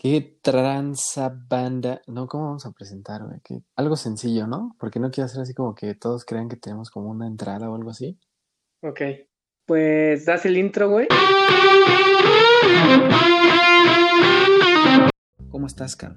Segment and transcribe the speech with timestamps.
[0.00, 2.00] ¿Qué tranza banda?
[2.06, 3.40] No, ¿cómo vamos a presentar, güey?
[3.42, 4.76] ¿Qué- Algo sencillo, ¿no?
[4.78, 7.74] Porque no quiero hacer así como que todos crean que tenemos como una entrada o
[7.74, 8.16] algo así.
[8.82, 9.00] Ok.
[9.66, 11.08] Pues das el intro, güey.
[15.50, 16.14] ¿Cómo estás, Cam?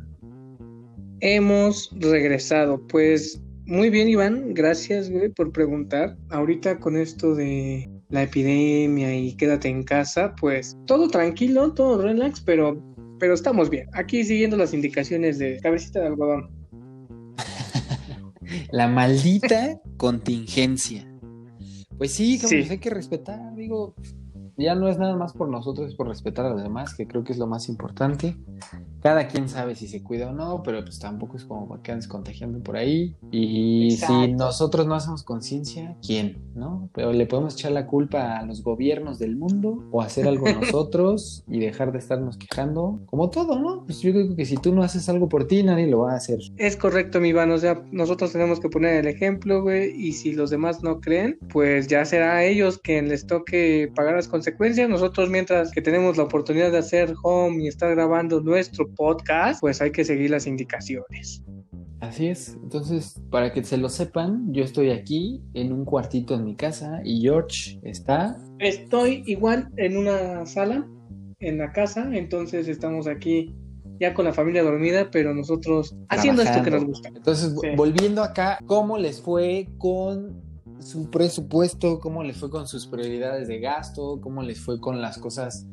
[1.22, 2.86] Hemos regresado.
[2.88, 4.54] Pues muy bien, Iván.
[4.54, 6.18] Gracias, güey, por preguntar.
[6.30, 12.42] Ahorita con esto de la epidemia y quédate en casa, pues todo tranquilo, todo relax,
[12.42, 12.76] pero,
[13.22, 13.88] pero estamos bien.
[13.94, 16.50] Aquí siguiendo las indicaciones de cabecita de algodón.
[18.72, 21.08] La maldita contingencia.
[22.00, 22.68] Pues sí, como Sí.
[22.68, 23.94] hay que respetar, digo,
[24.58, 27.24] ya no es nada más por nosotros, es por respetar a los demás, que creo
[27.24, 28.36] que es lo más importante.
[29.02, 31.92] Cada quien sabe si se cuida o no, pero pues tampoco es como para que
[31.92, 33.16] andes contagiando por ahí.
[33.32, 34.28] Y si Exacto.
[34.36, 36.38] nosotros no hacemos conciencia, ¿quién?
[36.54, 36.90] ¿No?
[36.94, 41.44] Pero le podemos echar la culpa a los gobiernos del mundo o hacer algo nosotros
[41.48, 43.86] y dejar de estarnos quejando, como todo, ¿no?
[43.86, 46.18] Pues yo creo que si tú no haces algo por ti, nadie lo va a
[46.18, 46.40] hacer.
[46.58, 47.52] Es correcto, mi Iván.
[47.52, 49.92] O sea, nosotros tenemos que poner el ejemplo, güey.
[50.00, 54.16] Y si los demás no creen, pues ya será a ellos quien les toque pagar
[54.16, 54.41] las consecuencias.
[54.90, 59.82] Nosotros, mientras que tenemos la oportunidad de hacer home y estar grabando nuestro podcast, pues
[59.82, 61.44] hay que seguir las indicaciones.
[62.00, 62.58] Así es.
[62.64, 67.00] Entonces, para que se lo sepan, yo estoy aquí en un cuartito en mi casa
[67.04, 68.36] y George está.
[68.60, 70.88] Estoy igual en una sala,
[71.40, 72.10] en la casa.
[72.12, 73.54] Entonces estamos aquí
[74.00, 76.88] ya con la familia dormida, pero nosotros haciendo esto que nos trabajando.
[76.88, 77.10] gusta.
[77.10, 77.68] Entonces, Sí.
[77.78, 80.42] volviendo acá, ¿cómo les fue con
[80.82, 82.00] su presupuesto?
[82.00, 84.20] ¿Cómo les fue con sus prioridades de gasto?
[84.22, 85.68] ¿Cómo les fue con las cosas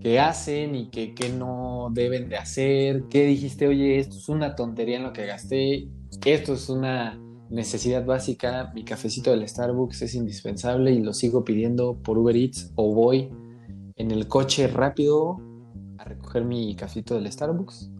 [0.00, 3.04] que hacen y que, que no deben de hacer?
[3.10, 3.66] ¿Qué dijiste?
[3.68, 5.88] Oye, esto es una tontería en lo que gasté.
[6.24, 7.18] Esto es una
[7.50, 8.72] necesidad básica.
[8.74, 13.30] Mi cafecito del Starbucks es indispensable y lo sigo pidiendo por Uber Eats o voy
[13.96, 15.36] en el coche rápido
[15.98, 17.90] a recoger mi cafecito del Starbucks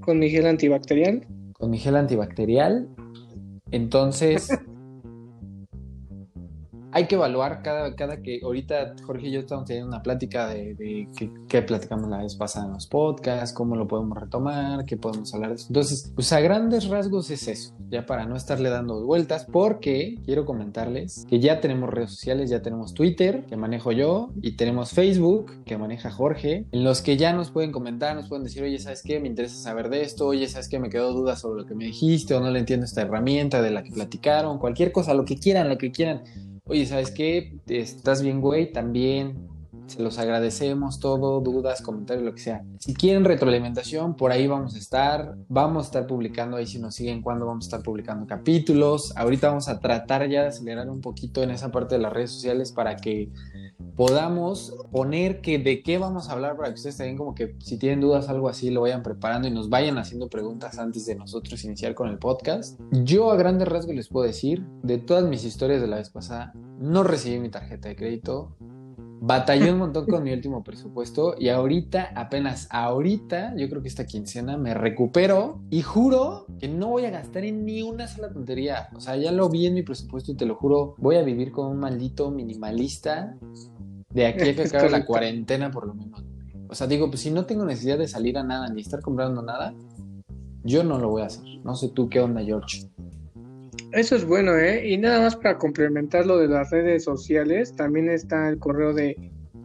[0.00, 1.26] Con mi gel antibacterial.
[1.52, 2.88] con mi gel antibacterial.
[3.70, 4.48] Entonces,
[6.94, 8.40] hay que evaluar cada, cada que.
[8.42, 12.36] Ahorita Jorge y yo estamos teniendo una plática de, de qué, qué platicamos la vez
[12.36, 15.66] pasada en los podcasts, cómo lo podemos retomar, qué podemos hablar de eso.
[15.68, 20.44] Entonces, pues a grandes rasgos es eso, ya para no estarle dando vueltas, porque quiero
[20.44, 25.64] comentarles que ya tenemos redes sociales, ya tenemos Twitter, que manejo yo, y tenemos Facebook,
[25.64, 29.02] que maneja Jorge, en los que ya nos pueden comentar, nos pueden decir, oye, ¿sabes
[29.02, 29.18] qué?
[29.18, 30.78] Me interesa saber de esto, oye, ¿sabes qué?
[30.78, 33.72] Me quedó duda sobre lo que me dijiste, o no le entiendo esta herramienta de
[33.72, 36.22] la que platicaron, cualquier cosa, lo que quieran, lo que quieran.
[36.66, 37.58] Oye, ¿sabes qué?
[37.66, 39.48] Estás bien, güey, también.
[39.86, 42.64] Se los agradecemos todo, dudas, comentarios, lo que sea.
[42.78, 45.36] Si quieren retroalimentación, por ahí vamos a estar.
[45.48, 49.16] Vamos a estar publicando ahí si nos siguen cuando vamos a estar publicando capítulos.
[49.16, 52.30] Ahorita vamos a tratar ya de acelerar un poquito en esa parte de las redes
[52.30, 53.30] sociales para que
[53.96, 57.78] podamos poner que de qué vamos a hablar para que ustedes también como que si
[57.78, 61.64] tienen dudas algo así lo vayan preparando y nos vayan haciendo preguntas antes de nosotros
[61.64, 62.80] iniciar con el podcast.
[62.90, 66.52] Yo a grandes rasgos les puedo decir, de todas mis historias de la vez pasada,
[66.78, 68.56] no recibí mi tarjeta de crédito.
[69.20, 74.06] Batallé un montón con mi último presupuesto y ahorita, apenas ahorita, yo creo que esta
[74.06, 78.88] quincena me recupero y juro que no voy a gastar en ni una sola tontería.
[78.94, 81.52] O sea, ya lo vi en mi presupuesto y te lo juro, voy a vivir
[81.52, 83.36] como un maldito minimalista
[84.10, 86.22] de aquí a que acabe la cuarentena por lo menos.
[86.68, 89.42] O sea, digo, pues si no tengo necesidad de salir a nada ni estar comprando
[89.42, 89.74] nada,
[90.64, 91.44] yo no lo voy a hacer.
[91.62, 92.90] No sé tú qué onda, George.
[93.94, 94.88] Eso es bueno, ¿eh?
[94.88, 99.16] Y nada más para complementar lo de las redes sociales, también está el correo de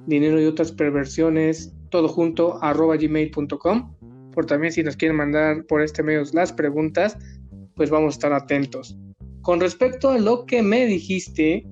[0.06, 3.96] dinero y otras perversiones, todo junto, arroba gmail.com.
[4.32, 7.18] Por también si nos quieren mandar por este medio las preguntas,
[7.76, 8.96] pues vamos a estar atentos.
[9.42, 11.66] Con respecto a lo que me dijiste,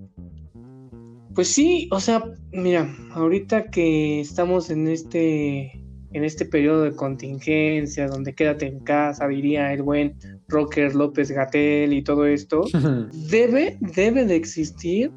[1.36, 2.24] pues sí, o sea,
[2.54, 5.80] mira, ahorita que estamos en este
[6.14, 10.16] en este periodo de contingencia, donde quédate en casa, diría el buen
[10.48, 12.64] Rocker López Gatel y todo esto,
[13.30, 15.12] debe, debe de existir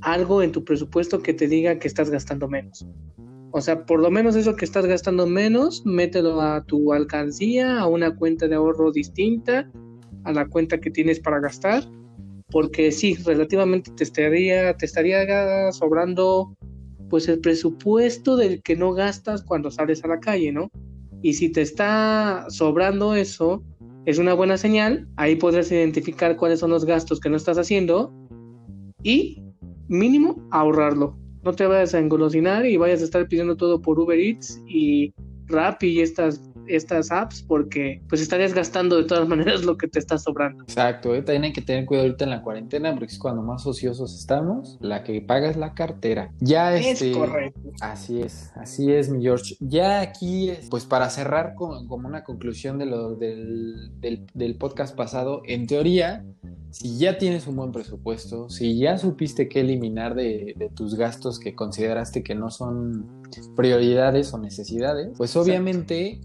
[0.00, 2.86] algo en tu presupuesto que te diga que estás gastando menos.
[3.56, 7.86] O sea, por lo menos eso que estás gastando menos, mételo a tu alcancía, a
[7.86, 9.70] una cuenta de ahorro distinta,
[10.24, 11.84] a la cuenta que tienes para gastar,
[12.50, 16.56] porque sí, relativamente te estaría, te estaría sobrando
[17.14, 20.68] pues el presupuesto del que no gastas cuando sales a la calle, ¿no?
[21.22, 23.62] Y si te está sobrando eso,
[24.04, 25.06] es una buena señal.
[25.14, 28.12] Ahí podrás identificar cuáles son los gastos que no estás haciendo
[29.04, 29.44] y
[29.86, 31.16] mínimo ahorrarlo.
[31.44, 35.14] No te vayas a engolosinar y vayas a estar pidiendo todo por Uber Eats y
[35.46, 39.98] Rappi y estas estas apps porque pues estarías gastando de todas maneras lo que te
[39.98, 40.64] está sobrando.
[40.64, 41.22] Exacto, ¿eh?
[41.22, 44.78] también hay que tener cuidado ahorita en la cuarentena porque es cuando más ociosos estamos,
[44.80, 46.30] la que paga es la cartera.
[46.40, 47.60] Ya Es este, correcto.
[47.80, 49.56] Así es, así es, mi George.
[49.60, 54.96] Ya aquí, pues para cerrar con, como una conclusión de lo del, del, del podcast
[54.96, 56.24] pasado, en teoría,
[56.70, 61.38] si ya tienes un buen presupuesto, si ya supiste qué eliminar de, de tus gastos
[61.38, 63.22] que consideraste que no son
[63.56, 66.20] prioridades o necesidades, pues obviamente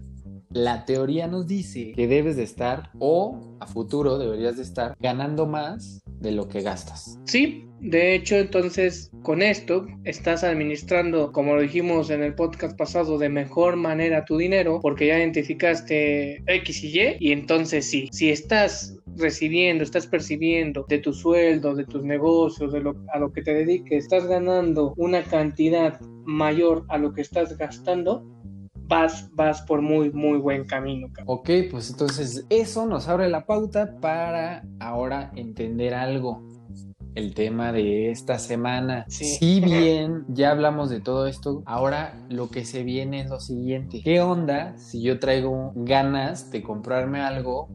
[0.52, 5.46] la teoría nos dice que debes de estar o a futuro deberías de estar ganando
[5.46, 7.18] más de lo que gastas.
[7.24, 13.16] Sí, de hecho, entonces con esto estás administrando, como lo dijimos en el podcast pasado,
[13.16, 18.30] de mejor manera tu dinero, porque ya identificaste X y Y, y entonces sí, si
[18.30, 23.42] estás recibiendo, estás percibiendo de tu sueldo, de tus negocios, de lo, a lo que
[23.42, 28.24] te dediques, estás ganando una cantidad mayor a lo que estás gastando,
[28.90, 31.08] vas, vas por muy, muy buen camino.
[31.12, 31.38] cabrón.
[31.38, 36.46] Ok, pues entonces eso nos abre la pauta para ahora entender algo.
[37.16, 39.04] El tema de esta semana.
[39.08, 39.24] Sí.
[39.24, 44.00] Si bien ya hablamos de todo esto, ahora lo que se viene es lo siguiente.
[44.04, 47.68] ¿Qué onda si yo traigo ganas de comprarme algo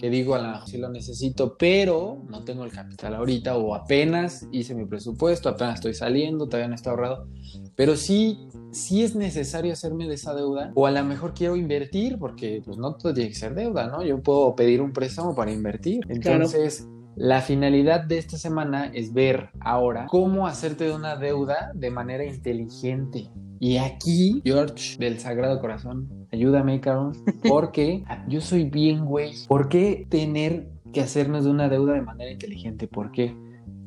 [0.00, 3.74] que digo, a lo mejor sí lo necesito, pero no tengo el capital ahorita o
[3.74, 7.28] apenas hice mi presupuesto, apenas estoy saliendo, todavía no está ahorrado,
[7.76, 12.18] pero sí, sí es necesario hacerme de esa deuda o a lo mejor quiero invertir
[12.18, 14.02] porque pues no todo tiene que ser deuda, ¿no?
[14.02, 16.00] Yo puedo pedir un préstamo para invertir.
[16.08, 16.88] Entonces...
[17.16, 22.24] La finalidad de esta semana es ver ahora cómo hacerte de una deuda de manera
[22.24, 23.28] inteligente.
[23.62, 27.12] Y aquí, George del Sagrado Corazón, ayúdame, cabrón,
[27.46, 29.34] porque yo soy bien, güey.
[29.48, 32.88] ¿Por qué tener que hacernos de una deuda de manera inteligente?
[32.88, 33.36] ¿Por qué?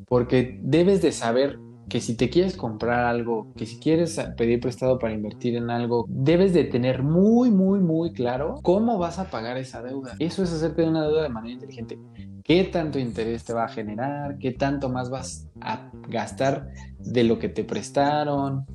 [0.06, 5.00] Porque debes de saber que si te quieres comprar algo, que si quieres pedir prestado
[5.00, 9.56] para invertir en algo, debes de tener muy, muy, muy claro cómo vas a pagar
[9.56, 10.14] esa deuda.
[10.20, 11.98] Eso es hacerte de una deuda de manera inteligente.
[12.44, 14.38] ¿Qué tanto interés te va a generar?
[14.38, 16.68] ¿Qué tanto más vas a gastar
[16.98, 18.66] de lo que te prestaron?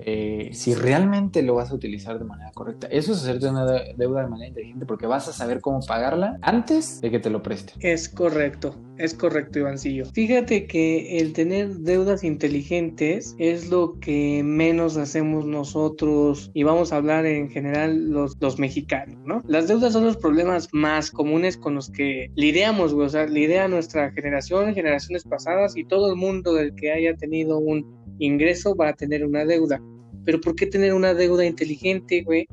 [0.00, 2.86] Eh, si realmente lo vas a utilizar de manera correcta.
[2.88, 6.38] Eso es hacerte una de- deuda de manera inteligente porque vas a saber cómo pagarla
[6.42, 7.72] antes de que te lo preste.
[7.80, 10.06] Es correcto, es correcto, Ivancillo.
[10.06, 16.96] Fíjate que el tener deudas inteligentes es lo que menos hacemos nosotros y vamos a
[16.96, 19.42] hablar en general los, mexicanos, ¿no?
[19.46, 23.68] Las deudas son los problemas más comunes con los que lidiamos, güey, o sea, lidia
[23.68, 27.84] nuestra generación, generaciones pasadas y todo el mundo del que haya tenido un
[28.18, 29.80] ingreso va a tener una deuda.
[30.24, 32.46] Pero ¿por qué tener una deuda inteligente, güey?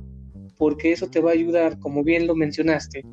[0.58, 3.04] Porque eso te va a ayudar, como bien lo mencionaste,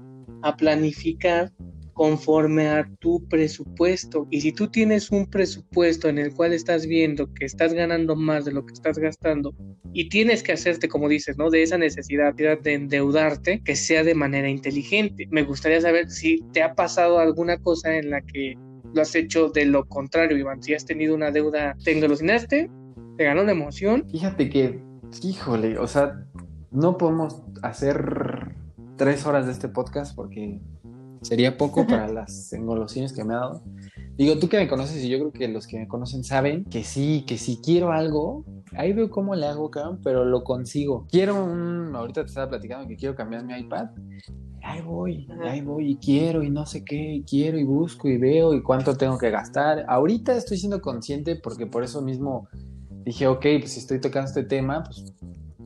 [0.43, 1.53] a planificar
[1.93, 4.27] conforme a tu presupuesto.
[4.31, 8.45] Y si tú tienes un presupuesto en el cual estás viendo que estás ganando más
[8.45, 9.55] de lo que estás gastando
[9.93, 11.51] y tienes que hacerte, como dices, ¿no?
[11.51, 15.27] De esa necesidad de endeudarte, que sea de manera inteligente.
[15.31, 18.57] Me gustaría saber si te ha pasado alguna cosa en la que
[18.95, 20.63] lo has hecho de lo contrario, Iván.
[20.63, 22.71] Si has tenido una deuda, te engalocinaste,
[23.17, 24.07] te ganó la emoción.
[24.11, 24.83] Fíjate que,
[25.23, 26.25] híjole, o sea,
[26.71, 28.55] no podemos hacer
[28.97, 30.61] tres horas de este podcast porque
[31.23, 33.63] sería poco para las engolosines que me ha dado.
[34.17, 36.85] Digo, tú que me conoces y yo creo que los que me conocen saben que
[36.85, 38.45] sí, que si quiero algo,
[38.77, 41.07] ahí veo cómo le hago, cabrón, pero lo consigo.
[41.11, 43.89] Quiero un, ahorita te estaba platicando que quiero cambiar mi iPad.
[44.63, 48.19] Ahí voy, ahí voy y quiero y no sé qué, y quiero y busco y
[48.19, 49.87] veo y cuánto tengo que gastar.
[49.89, 52.47] Ahorita estoy siendo consciente porque por eso mismo
[53.05, 55.15] dije, ok, pues si estoy tocando este tema, pues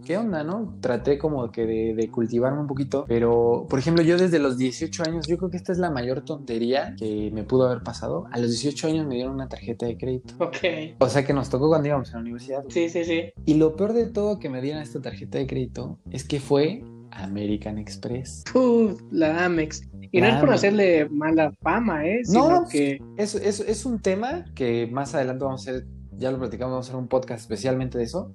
[0.05, 0.77] ¿qué onda, no?
[0.81, 5.03] Traté como que de, de, cultivarme un poquito, pero por ejemplo, yo desde los 18
[5.05, 8.27] años, yo creo que esta es la mayor tontería que me pudo haber pasado.
[8.31, 10.35] A los 18 años me dieron una tarjeta de crédito.
[10.39, 10.57] Ok.
[10.99, 12.65] O sea que nos tocó cuando íbamos a la universidad.
[12.69, 13.33] Sí, sí, sí.
[13.47, 16.83] Y lo peor de todo que me dieron esta tarjeta de crédito es que fue
[17.11, 18.45] American Express.
[18.55, 19.83] Uf, la Amex.
[20.13, 20.55] Y no es por Amex.
[20.55, 22.21] hacerle mala fama, ¿eh?
[22.29, 22.45] No.
[22.45, 26.39] Sino que Es, es, es un tema que más adelante vamos a hacer, ya lo
[26.39, 28.35] platicamos, vamos a hacer un podcast especialmente de eso.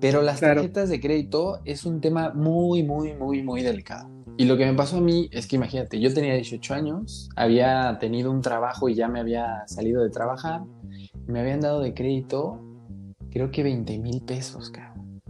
[0.00, 0.56] Pero las Claro.
[0.62, 4.08] tarjetas de crédito es un tema muy, muy, muy, muy delicado.
[4.36, 7.98] Y lo que me pasó a mí es que imagínate, yo tenía 18 años, había
[8.00, 10.62] tenido un trabajo y ya me había salido de trabajar.
[11.26, 12.58] Me habían dado de crédito,
[13.30, 15.20] creo que 20 mil pesos, cabrón.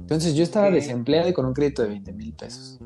[0.00, 2.80] Entonces yo estaba desempleado y con un crédito de 20 mil pesos.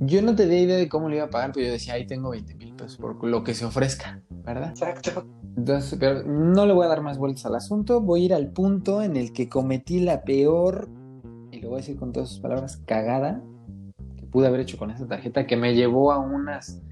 [0.00, 2.30] Yo no tenía idea de cómo lo iba a pagar, pero yo decía, ahí tengo
[2.30, 4.70] 20 mil pesos por lo que se ofrezca, ¿verdad?
[4.70, 5.26] Exacto.
[5.56, 8.48] Entonces, pero no le voy a dar más vueltas al asunto, voy a ir al
[8.48, 10.88] punto en el que cometí la peor,
[11.50, 13.42] y lo voy a decir con todas sus palabras, cagada
[14.16, 16.82] que pude haber hecho con esa tarjeta que me llevó a unas...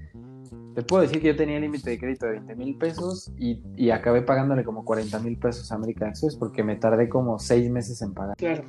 [0.73, 3.91] Te puedo decir que yo tenía límite de crédito de 20 mil pesos y, y
[3.91, 8.01] acabé pagándole como 40 mil pesos a American Express porque me tardé como seis meses
[8.01, 8.35] en pagar.
[8.35, 8.65] Claro.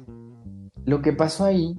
[0.85, 1.75] Lo que pasó ahí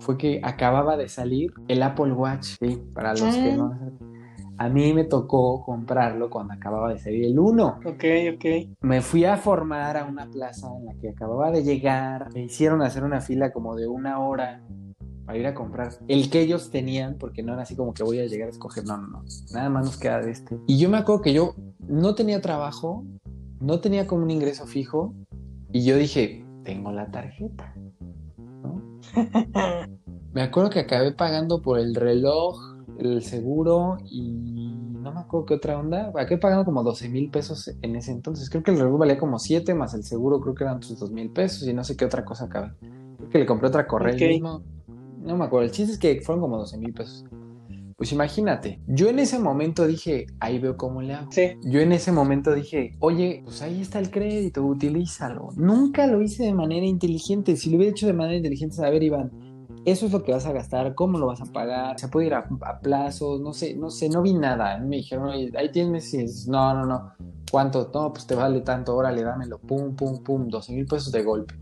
[0.00, 3.72] fue que acababa de salir el Apple Watch, sí, para los que no
[4.60, 7.80] a mí me tocó comprarlo cuando acababa de salir el 1.
[7.82, 8.44] Ok, ok.
[8.82, 12.28] Me fui a formar a una plaza en la que acababa de llegar.
[12.34, 14.62] Me hicieron hacer una fila como de una hora
[15.24, 18.18] para ir a comprar el que ellos tenían, porque no era así como que voy
[18.18, 18.84] a llegar a escoger.
[18.84, 19.24] No, no, no.
[19.54, 20.58] Nada más nos queda de este.
[20.66, 21.54] Y yo me acuerdo que yo
[21.88, 23.06] no tenía trabajo,
[23.60, 25.14] no tenía como un ingreso fijo.
[25.72, 27.74] Y yo dije, tengo la tarjeta.
[28.62, 29.00] ¿no?
[30.34, 32.69] me acuerdo que acabé pagando por el reloj
[33.00, 36.08] el seguro y no me acuerdo qué otra onda.
[36.08, 38.50] Acabé pagando como 12 mil pesos en ese entonces.
[38.50, 41.10] Creo que el reloj valía como 7 más el seguro, creo que eran sus 2
[41.12, 42.72] mil pesos y no sé qué otra cosa acabé.
[43.16, 44.62] Creo que le compré otra correa mismo.
[45.22, 45.66] No me acuerdo.
[45.66, 47.24] El chiste es que fueron como 12 mil pesos.
[48.00, 51.30] Pues imagínate, yo en ese momento dije, ahí veo cómo le hago.
[51.30, 51.58] Sí.
[51.64, 55.50] Yo en ese momento dije, oye, pues ahí está el crédito, utilízalo.
[55.56, 57.56] Nunca lo hice de manera inteligente.
[57.56, 59.30] Si lo hubiera hecho de manera inteligente, a ver, Iván,
[59.84, 62.34] eso es lo que vas a gastar, cómo lo vas a pagar, se puede ir
[62.34, 62.46] a,
[62.82, 64.78] plazos, no sé, no sé, no vi nada.
[64.78, 67.12] Me dijeron, ahí tienes, y no, no, no,
[67.50, 67.90] ¿cuánto?
[67.92, 71.54] No, pues te vale tanto, órale, dámelo, pum, pum, pum, 12 mil pesos de golpe.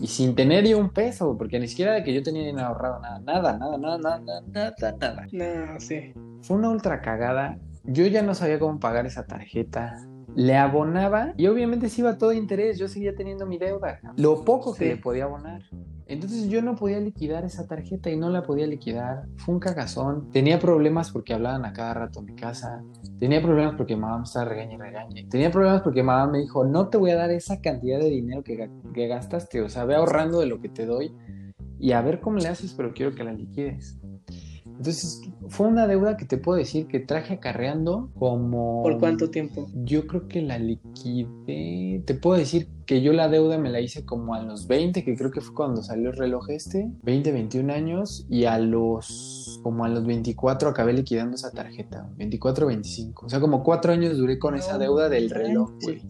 [0.00, 3.00] Y sin tener yo un peso, porque ni siquiera de que yo tenía dinero ahorrado,
[3.00, 5.26] nada, nada, nada, nada, nada, nada, nada.
[5.30, 6.14] No, sí.
[6.42, 7.58] Fue una ultra cagada.
[7.84, 12.32] Yo ya no sabía cómo pagar esa tarjeta le abonaba y obviamente se iba todo
[12.32, 15.62] interés, yo seguía teniendo mi deuda, lo poco que le podía abonar.
[16.10, 19.26] Entonces yo no podía liquidar esa tarjeta y no la podía liquidar.
[19.36, 20.28] Fue un cagazón.
[20.32, 22.82] Tenía problemas porque hablaban a cada rato en mi casa.
[23.20, 25.26] Tenía problemas porque mamá me estaba regañando y regañe.
[25.30, 28.42] Tenía problemas porque mamá me dijo, no te voy a dar esa cantidad de dinero
[28.42, 29.62] que, que gastaste.
[29.62, 31.14] O sea, ve ahorrando de lo que te doy
[31.78, 33.96] y a ver cómo le haces, pero quiero que la liquides.
[34.80, 38.82] Entonces, fue una deuda que te puedo decir que traje acarreando como...
[38.82, 39.66] ¿Por cuánto tiempo?
[39.74, 42.02] Yo creo que la liquidé...
[42.06, 45.16] Te puedo decir que yo la deuda me la hice como a los 20, que
[45.16, 49.60] creo que fue cuando salió el reloj este, 20, 21 años, y a los...
[49.62, 53.26] como a los 24 acabé liquidando esa tarjeta, 24, 25.
[53.26, 56.00] O sea, como cuatro años duré con esa deuda del reloj, güey.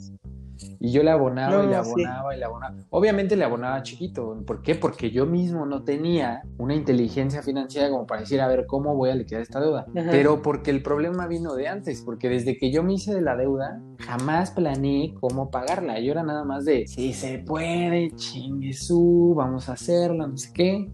[0.78, 2.74] Y yo le abonaba y le abonaba y le abonaba.
[2.90, 4.42] Obviamente le abonaba chiquito.
[4.46, 4.74] ¿Por qué?
[4.74, 9.10] Porque yo mismo no tenía una inteligencia financiera como para decir, a ver, ¿cómo voy
[9.10, 9.86] a liquidar esta deuda?
[9.92, 13.36] Pero porque el problema vino de antes, porque desde que yo me hice de la
[13.36, 16.00] deuda, jamás planeé cómo pagarla.
[16.00, 20.50] Yo era nada más de, si se puede, chingue su, vamos a hacerlo, no sé
[20.52, 20.90] qué.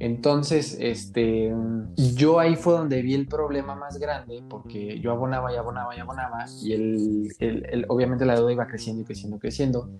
[0.00, 1.52] Entonces, este,
[1.96, 6.00] yo ahí fue donde vi el problema más grande, porque yo abonaba y abonaba y
[6.00, 9.90] abonaba, y el, obviamente la deuda iba creciendo y creciendo y creciendo.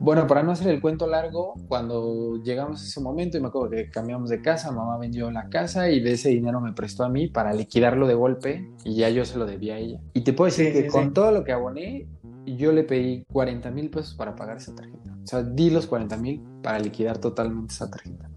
[0.00, 3.70] Bueno, para no hacer el cuento largo, cuando llegamos a ese momento, y me acuerdo
[3.70, 7.08] que cambiamos de casa, mamá vendió la casa y de ese dinero me prestó a
[7.08, 10.00] mí para liquidarlo de golpe y ya yo se lo debía a ella.
[10.14, 12.08] Y te puedo decir que con todo lo que aboné,
[12.44, 15.16] yo le pedí 40 mil pesos para pagar esa tarjeta.
[15.22, 18.27] O sea, di los 40 mil para liquidar totalmente esa tarjeta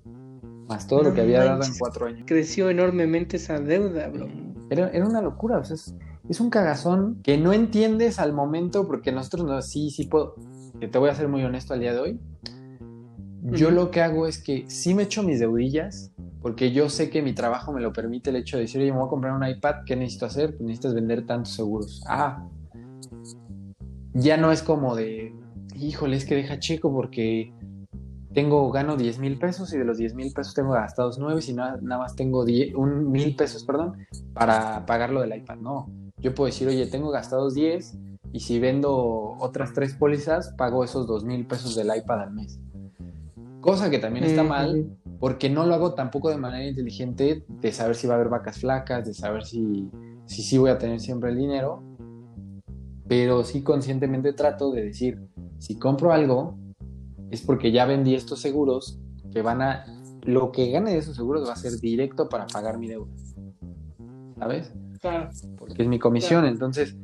[0.71, 2.23] más todo lo que había dado en cuatro años.
[2.25, 4.27] Creció enormemente esa deuda, bro.
[4.69, 5.75] Era, era una locura, o sea,
[6.29, 10.35] es, un cagazón que no entiendes al momento, porque nosotros no, sí, sí puedo,
[10.79, 12.19] te voy a ser muy honesto al día de hoy.
[13.43, 16.11] Yo lo que hago es que sí me echo mis deudillas,
[16.41, 18.99] porque yo sé que mi trabajo me lo permite el hecho de decir, oye, me
[18.99, 20.51] voy a comprar un iPad, ¿qué necesito hacer?
[20.51, 22.01] Pues necesitas vender tantos seguros.
[22.07, 22.47] Ah,
[24.13, 25.33] ya no es como de,
[25.75, 27.51] híjole, es que deja chico porque
[28.33, 31.53] tengo, gano 10 mil pesos y de los 10 mil pesos tengo gastados 9 y
[31.53, 35.57] nada, nada más tengo 10, un mil pesos, perdón, para pagar lo del iPad.
[35.57, 37.97] No, yo puedo decir, oye, tengo gastados 10
[38.33, 42.59] y si vendo otras tres pólizas, pago esos 2 mil pesos del iPad al mes.
[43.59, 47.95] Cosa que también está mal porque no lo hago tampoco de manera inteligente de saber
[47.95, 49.89] si va a haber vacas flacas, de saber si
[50.25, 51.83] sí si, voy a tener siempre el dinero,
[53.07, 55.19] pero sí conscientemente trato de decir,
[55.59, 56.57] si compro algo,
[57.31, 58.99] es porque ya vendí estos seguros
[59.33, 59.85] que van a,
[60.23, 63.11] lo que gane de esos seguros va a ser directo para pagar mi deuda.
[64.37, 64.73] ¿Sabes?
[64.99, 65.29] Claro.
[65.57, 66.95] Porque es mi comisión, entonces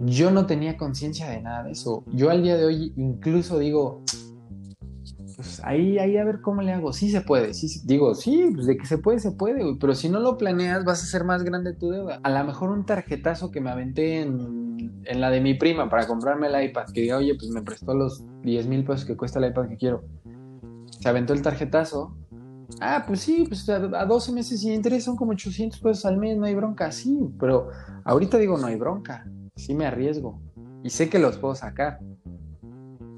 [0.00, 2.04] yo no tenía conciencia de nada de eso.
[2.12, 4.02] Yo al día de hoy incluso digo,
[5.36, 6.92] pues ahí, ahí a ver cómo le hago.
[6.92, 10.08] Sí se puede, sí, digo, sí, pues de que se puede, se puede, pero si
[10.08, 12.20] no lo planeas vas a ser más grande tu deuda.
[12.22, 14.71] A lo mejor un tarjetazo que me aventé en
[15.04, 17.94] en la de mi prima para comprarme el iPad, que diga, oye, pues me prestó
[17.94, 20.04] los 10 mil pesos que cuesta el iPad que quiero.
[21.00, 22.16] Se aventó el tarjetazo.
[22.80, 26.36] Ah, pues sí, pues a, 12 meses sin interés son como 800 pesos al mes,
[26.36, 27.68] no hay bronca, sí, pero
[28.04, 30.40] ahorita digo, no hay bronca, sí me arriesgo
[30.82, 32.00] y sé que los puedo sacar.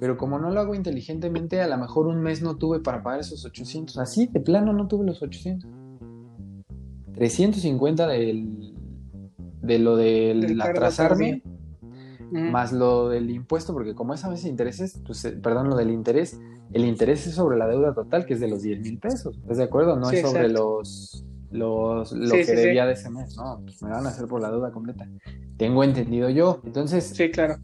[0.00, 3.21] Pero como no lo hago inteligentemente, a lo mejor un mes no tuve para pagar
[3.21, 3.97] esos 800.
[3.99, 5.71] Así, de plano, no tuve los 800.
[7.14, 8.74] 350 del,
[9.64, 11.42] de lo del atrasarme
[12.30, 16.40] más lo del impuesto, porque como esa vez intereses, pues, eh, perdón, lo del interés,
[16.73, 19.37] el interés es sobre la deuda total, que es de los 10 mil pesos.
[19.38, 19.97] ¿Estás de acuerdo?
[19.97, 24.06] No es sobre los, los lo que debía de ese mes, no, pues me van
[24.06, 25.09] a hacer por la deuda completa.
[25.56, 26.61] Tengo entendido yo.
[26.64, 27.56] Entonces, sí, claro.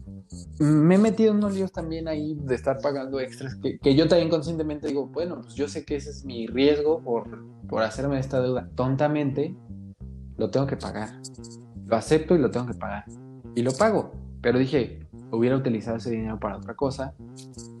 [0.59, 4.07] Me he metido en unos líos también ahí de estar pagando extras, que, que, yo
[4.07, 8.17] también conscientemente digo, bueno, pues yo sé que ese es mi riesgo por, por hacerme
[8.17, 8.69] esta deuda.
[8.75, 9.53] Tontamente,
[10.37, 11.09] lo tengo que pagar.
[11.91, 13.03] Lo acepto y lo tengo que pagar.
[13.53, 14.13] Y lo pago.
[14.41, 17.13] Pero dije, hubiera utilizado ese dinero para otra cosa,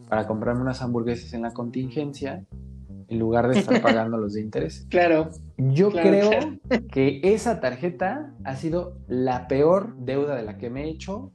[0.09, 2.43] para comprarme unas hamburguesas en la contingencia,
[3.07, 4.85] en lugar de estar pagando los de interés.
[4.89, 5.29] Claro.
[5.57, 6.29] Yo creo
[6.91, 11.31] que esa tarjeta ha sido la peor deuda de la que me he hecho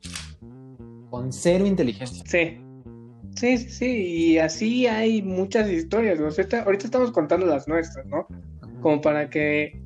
[1.09, 2.25] con cero inteligencia.
[2.27, 2.61] Sí.
[3.37, 6.21] Sí, sí, sí, y así hay muchas historias.
[6.21, 8.27] Ahorita, ahorita estamos contando las nuestras, ¿no?
[8.83, 9.86] Como para que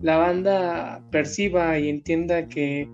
[0.00, 2.88] la banda perciba y entienda que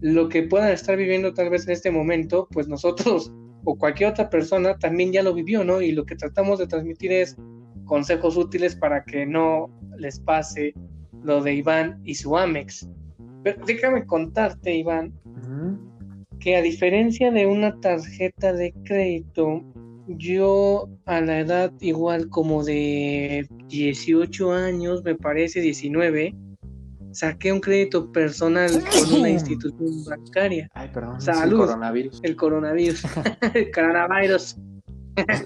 [0.00, 3.32] lo que puedan estar viviendo tal vez en este momento, pues nosotros
[3.64, 5.80] o cualquier otra persona también ya lo vivió, ¿no?
[5.80, 7.36] Y lo que tratamos de transmitir es
[7.84, 10.74] consejos útiles para que no les pase
[11.22, 12.88] lo de Iván y su Amex.
[13.44, 15.12] Pero déjame contarte, Iván,
[16.40, 19.62] que a diferencia de una tarjeta de crédito,
[20.06, 26.34] yo a la edad igual como de 18 años, me parece 19,
[27.12, 30.68] saqué un crédito personal con una institución bancaria.
[30.74, 31.20] Ay, perdón.
[31.20, 31.60] Salud.
[31.60, 32.20] El coronavirus.
[32.22, 33.02] El coronavirus.
[33.54, 34.56] el coronavirus.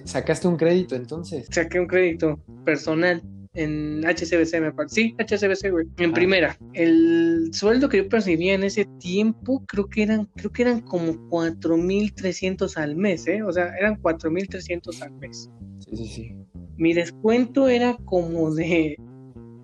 [0.04, 1.46] ¿Sacaste un crédito entonces?
[1.50, 3.22] Saqué un crédito personal
[3.56, 4.94] en HCBC, me parece.
[4.94, 5.86] Sí, HCBC, güey.
[5.98, 6.14] En ah.
[6.14, 6.58] primera.
[6.74, 11.12] El sueldo que yo percibía en ese tiempo, creo que eran, creo que eran como
[11.30, 13.42] 4.300 al mes, ¿eh?
[13.42, 15.50] O sea, eran 4.300 al mes.
[15.78, 16.34] Sí, sí, sí.
[16.76, 18.96] Mi descuento era como de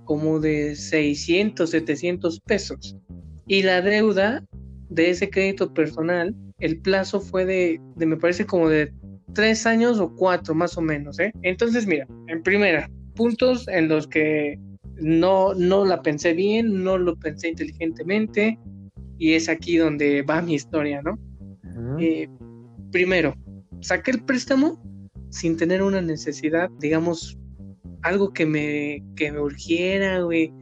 [0.04, 2.96] como de 600, 700 pesos.
[3.46, 4.44] Y la deuda
[4.88, 8.92] de ese crédito personal, el plazo fue de, de me parece como de
[9.34, 11.18] tres años o cuatro más o menos.
[11.18, 11.32] ¿eh?
[11.42, 12.90] Entonces, mira, en primera,
[13.22, 14.58] puntos en los que
[14.96, 18.58] no, no la pensé bien, no lo pensé inteligentemente,
[19.16, 21.16] y es aquí donde va mi historia, ¿no?
[22.00, 22.28] Eh,
[22.90, 23.36] primero,
[23.80, 24.82] saqué el préstamo
[25.30, 27.38] sin tener una necesidad, digamos,
[28.02, 30.52] algo que me, que me urgiera, güey,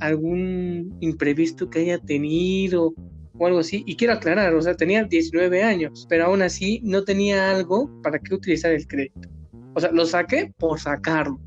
[0.00, 2.94] algún imprevisto que haya tenido
[3.38, 3.84] o algo así.
[3.86, 8.18] Y quiero aclarar, o sea, tenía 19 años, pero aún así no tenía algo para
[8.18, 9.28] qué utilizar el crédito.
[9.74, 11.38] O sea, lo saqué por sacarlo.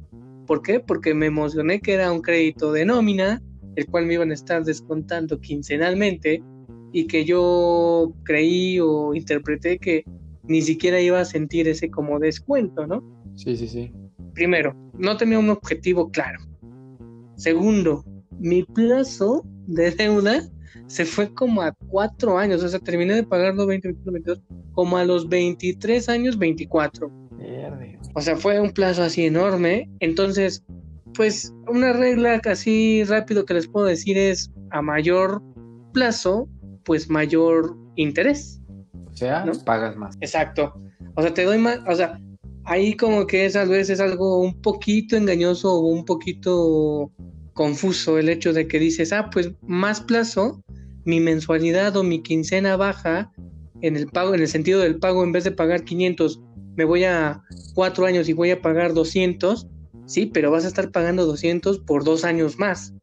[0.49, 0.79] ¿Por qué?
[0.79, 3.39] Porque me emocioné que era un crédito de nómina,
[3.75, 6.41] el cual me iban a estar descontando quincenalmente
[6.91, 10.03] y que yo creí o interpreté que
[10.41, 13.03] ni siquiera iba a sentir ese como descuento, ¿no?
[13.35, 13.91] Sí, sí, sí.
[14.33, 16.39] Primero, no tenía un objetivo claro.
[17.35, 18.03] Segundo,
[18.39, 20.41] mi plazo de deuda
[20.87, 25.05] se fue como a cuatro años, o sea, terminé de pagarlo 20, 22, como a
[25.05, 27.28] los 23 años, 24.
[28.15, 29.89] O sea, fue un plazo así enorme.
[29.99, 30.63] Entonces,
[31.13, 35.41] pues una regla casi rápido que les puedo decir es a mayor
[35.93, 36.47] plazo,
[36.83, 38.61] pues mayor interés.
[39.11, 39.53] O sea, ¿no?
[39.65, 40.15] pagas más.
[40.21, 40.73] Exacto.
[41.15, 42.19] O sea, te doy más, o sea,
[42.65, 47.11] ahí como que es a veces algo un poquito engañoso o un poquito
[47.53, 50.63] confuso el hecho de que dices, ah, pues más plazo,
[51.03, 53.31] mi mensualidad o mi quincena baja
[53.81, 56.41] en el pago, en el sentido del pago, en vez de pagar 500,
[56.79, 57.41] me voy a
[57.75, 59.67] cuatro años y voy a pagar 200,
[60.05, 62.93] sí, pero vas a estar pagando 200 por dos años más.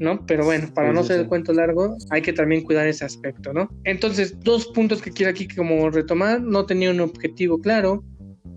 [0.00, 0.26] ¿no?
[0.26, 3.68] Pero bueno, para no ser el cuento largo, hay que también cuidar ese aspecto, ¿no?
[3.84, 8.02] Entonces, dos puntos que quiero aquí como retomar, no tenía un objetivo claro,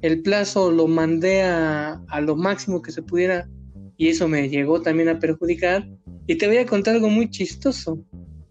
[0.02, 3.48] el plazo lo mandé a, lo máximo que se pudiera
[3.96, 5.88] y eso me llegó también a perjudicar.
[6.26, 8.04] Y te voy a contar algo muy chistoso.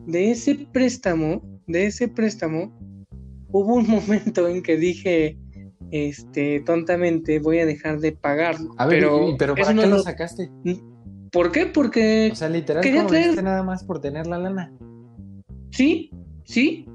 [0.06, 2.78] De ese préstamo, de ese préstamo,
[3.48, 5.38] hubo un momento en que dije,
[5.92, 8.74] este, tontamente, voy a dejar de pagarlo.
[8.78, 10.50] A ver, pero, pero ¿para qué lo sacaste?
[11.31, 11.66] ¿Por qué?
[11.66, 12.31] Porque...
[12.33, 13.42] O sea, literal, quería traer...
[13.42, 14.72] nada más por tener la lana.
[15.70, 16.11] Sí,
[16.44, 16.87] sí,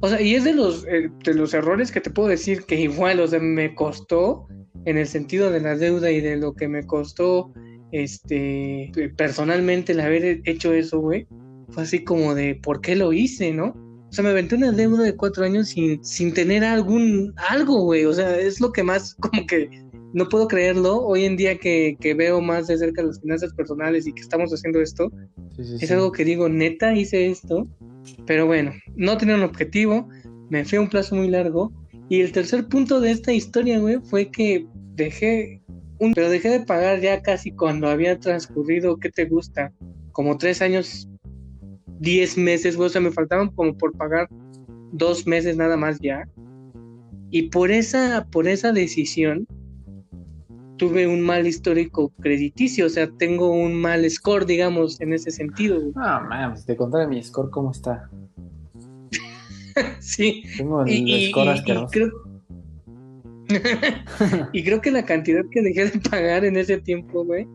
[0.00, 2.78] o sea, y es de los, eh, de los errores que te puedo decir que
[2.78, 4.46] igual, o sea, me costó
[4.84, 7.52] en el sentido de la deuda y de lo que me costó
[7.92, 11.26] este personalmente el haber hecho eso, güey.
[11.70, 13.74] Fue así como de ¿por qué lo hice, no?
[14.16, 18.06] O sea, me aventé una deuda de cuatro años sin, sin tener algún algo, güey.
[18.06, 19.68] O sea, es lo que más como que
[20.14, 21.04] no puedo creerlo.
[21.04, 24.50] Hoy en día que, que veo más de cerca las finanzas personales y que estamos
[24.54, 25.12] haciendo esto,
[25.58, 27.68] es algo que digo, neta, hice esto.
[28.26, 30.08] Pero bueno, no tenía un objetivo,
[30.48, 31.70] me fui a un plazo muy largo.
[32.08, 35.60] Y el tercer punto de esta historia, güey, fue que dejé
[35.98, 39.74] un, pero dejé de pagar ya casi cuando había transcurrido, ¿qué te gusta?
[40.12, 41.06] Como tres años,
[41.98, 44.28] diez meses, güey, o sea, me faltaban como por pagar
[44.92, 46.28] dos meses nada más ya.
[47.30, 49.46] Y por esa, por esa decisión
[50.76, 55.80] tuve un mal histórico crediticio, o sea, tengo un mal score, digamos, en ese sentido.
[55.94, 58.10] No, mames, te contaré mi score cómo está.
[60.00, 60.44] sí.
[60.56, 62.10] Tengo el y, score y, creo...
[64.52, 67.46] y creo que la cantidad que dejé de pagar en ese tiempo, güey,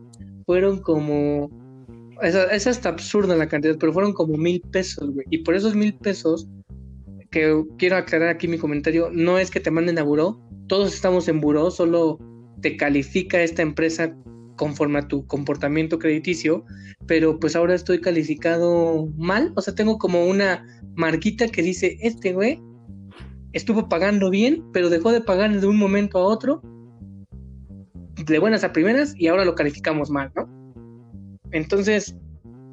[0.45, 1.49] fueron como
[2.21, 5.25] es, hasta absurda la cantidad, pero fueron como mil pesos, güey.
[5.29, 6.47] Y por esos mil pesos,
[7.31, 11.27] que quiero aclarar aquí mi comentario, no es que te manden a buró, todos estamos
[11.27, 12.19] en buró, solo
[12.61, 14.15] te califica esta empresa
[14.57, 16.65] conforme a tu comportamiento crediticio,
[17.07, 22.33] pero pues ahora estoy calificado mal, o sea, tengo como una marquita que dice, este
[22.33, 22.61] güey
[23.53, 26.61] estuvo pagando bien, pero dejó de pagar de un momento a otro,
[28.25, 30.60] de buenas a primeras, y ahora lo calificamos mal, ¿no?
[31.51, 32.15] Entonces,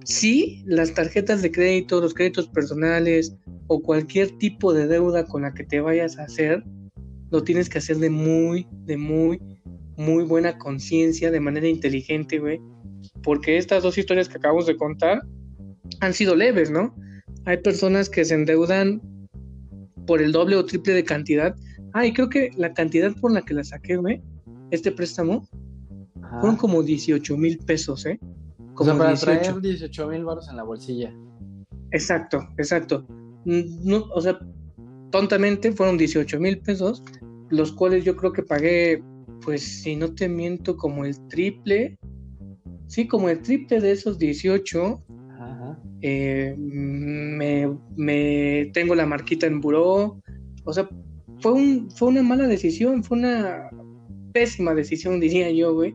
[0.05, 3.37] sí, las tarjetas de crédito, los créditos personales
[3.67, 6.65] o cualquier tipo de deuda con la que te vayas a hacer,
[7.31, 9.41] lo tienes que hacer de muy, de muy,
[9.97, 12.61] muy buena conciencia, de manera inteligente, güey.
[13.23, 15.23] Porque estas dos historias que acabamos de contar
[16.01, 16.95] han sido leves, ¿no?
[17.45, 19.03] Hay personas que se endeudan
[20.07, 21.55] por el doble o triple de cantidad.
[21.93, 24.23] Ah, y creo que la cantidad por la que la saqué, güey,
[24.71, 25.49] este préstamo,
[26.41, 28.19] fueron como 18 mil pesos, ¿eh?
[28.79, 31.13] O sea, para traer 18 mil baros en la bolsilla.
[31.91, 33.07] Exacto, exacto.
[33.45, 34.39] No, o sea,
[35.11, 37.03] tontamente fueron 18 mil pesos,
[37.51, 39.03] los cuales yo creo que pagué,
[39.45, 41.99] pues si no te miento, como el triple.
[42.87, 45.03] Sí, como el triple de esos 18.
[45.41, 45.79] Ajá.
[46.01, 50.21] Eh, me, me, tengo la marquita en buró.
[50.65, 50.89] O sea,
[51.41, 53.71] fue, un, fue una mala decisión, fue una
[54.33, 55.95] pésima decisión, diría yo, güey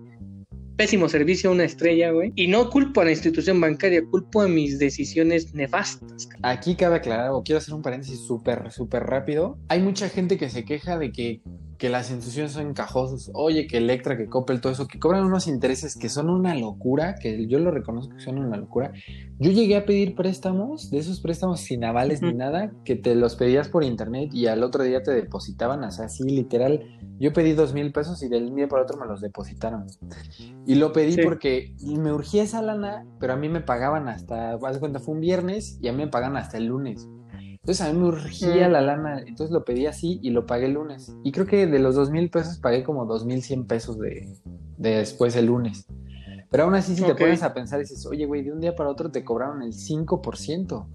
[0.75, 2.31] pésimo servicio, una estrella, güey.
[2.35, 6.29] Y no culpo a la institución bancaria, culpo a mis decisiones nefastas.
[6.41, 9.57] Aquí cabe aclarar, o quiero hacer un paréntesis súper, súper rápido.
[9.69, 11.41] Hay mucha gente que se queja de que
[11.77, 15.47] que las instituciones son encajosas, oye, que Electra, que Coppel, todo eso, que cobran unos
[15.47, 18.91] intereses que son una locura, que yo lo reconozco que son una locura.
[19.39, 23.35] Yo llegué a pedir préstamos, de esos préstamos sin avales ni nada, que te los
[23.35, 26.83] pedías por internet y al otro día te depositaban, o sea, así literal.
[27.19, 29.85] Yo pedí dos mil pesos y del día para otro me los depositaron.
[30.65, 34.77] Y lo pedí porque me urgía esa lana, pero a mí me pagaban hasta, haz
[34.79, 37.07] cuenta, fue un viernes y a mí me pagan hasta el lunes.
[37.63, 40.73] Entonces a mí me urgía la lana, entonces lo pedí así y lo pagué el
[40.73, 41.15] lunes.
[41.23, 44.35] Y creo que de los dos mil pesos pagué como dos mil cien pesos de,
[44.77, 45.87] después el lunes.
[46.51, 48.89] Pero aún así, si te pones a pensar, dices, oye, güey, de un día para
[48.89, 50.87] otro te cobraron el 5%.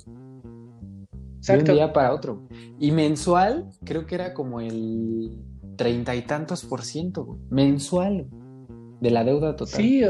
[1.40, 2.46] De un día para otro.
[2.78, 5.38] Y mensual, creo que era como el
[5.76, 7.40] treinta y tantos por ciento, güey.
[7.48, 8.26] Mensual.
[9.00, 9.74] De la deuda total.
[9.74, 10.02] Sí,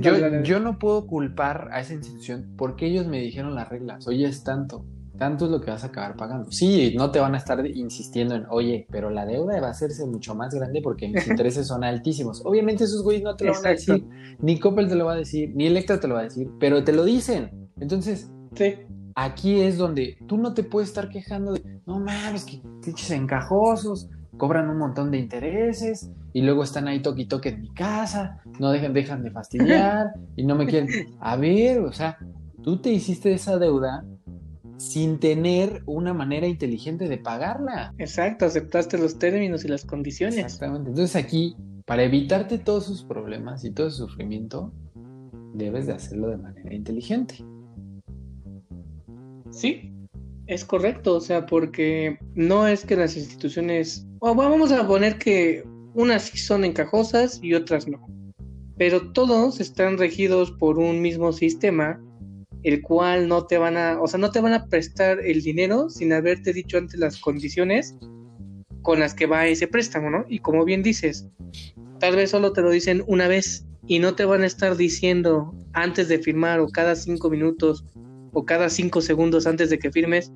[0.00, 4.06] yo, yo no puedo culpar a esa institución porque ellos me dijeron las reglas.
[4.06, 4.84] Oye, es tanto
[5.18, 6.50] tanto es lo que vas a acabar pagando.
[6.50, 10.06] Sí, no te van a estar insistiendo en, oye, pero la deuda va a hacerse
[10.06, 12.42] mucho más grande porque mis intereses son altísimos.
[12.44, 14.04] Obviamente esos güeyes no te lo van a decir,
[14.40, 16.84] ni Coppel te lo va a decir, ni Electra te lo va a decir, pero
[16.84, 17.68] te lo dicen.
[17.80, 18.30] Entonces,
[19.14, 24.08] aquí es donde tú no te puedes estar quejando de, no mames, que dichos encajosos,
[24.36, 28.40] cobran un montón de intereses y luego están ahí toque y toque en mi casa,
[28.60, 30.88] no dejan, dejan de fastidiar y no me quieren.
[31.20, 32.16] A ver, o sea,
[32.62, 34.04] tú te hiciste esa deuda
[34.78, 37.92] sin tener una manera inteligente de pagarla.
[37.98, 40.38] Exacto, aceptaste los términos y las condiciones.
[40.38, 40.90] Exactamente.
[40.90, 44.72] Entonces aquí, para evitarte todos sus problemas y todo ese sufrimiento,
[45.52, 47.44] debes de hacerlo de manera inteligente.
[49.50, 49.92] Sí,
[50.46, 55.64] es correcto, o sea, porque no es que las instituciones, vamos a poner que
[55.94, 58.06] unas sí son encajosas y otras no,
[58.76, 62.00] pero todos están regidos por un mismo sistema
[62.68, 65.88] el cual no te van a, o sea, no te van a prestar el dinero
[65.88, 67.96] sin haberte dicho antes las condiciones
[68.82, 70.26] con las que va ese préstamo, ¿no?
[70.28, 71.26] Y como bien dices,
[71.98, 75.54] tal vez solo te lo dicen una vez y no te van a estar diciendo
[75.72, 77.86] antes de firmar o cada cinco minutos
[78.34, 80.30] o cada cinco segundos antes de que firmes,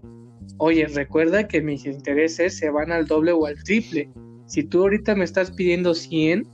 [0.57, 4.09] oye, recuerda que mis intereses se van al doble o al triple.
[4.47, 6.49] Si tú ahorita me estás pidiendo 100,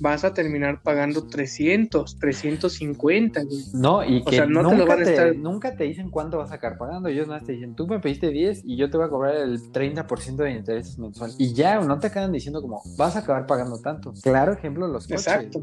[0.00, 3.42] vas a terminar pagando 300, 350,
[3.74, 7.08] No, y que nunca, te nunca te dicen cuánto vas a acabar pagando.
[7.08, 9.72] Ellos nada te dicen, tú me pediste 10 y yo te voy a cobrar el
[9.72, 11.36] 30% de intereses mensuales.
[11.38, 14.12] Y ya, no te acaban diciendo como, vas a acabar pagando tanto.
[14.22, 15.26] Claro ejemplo, los coches.
[15.26, 15.62] Exacto.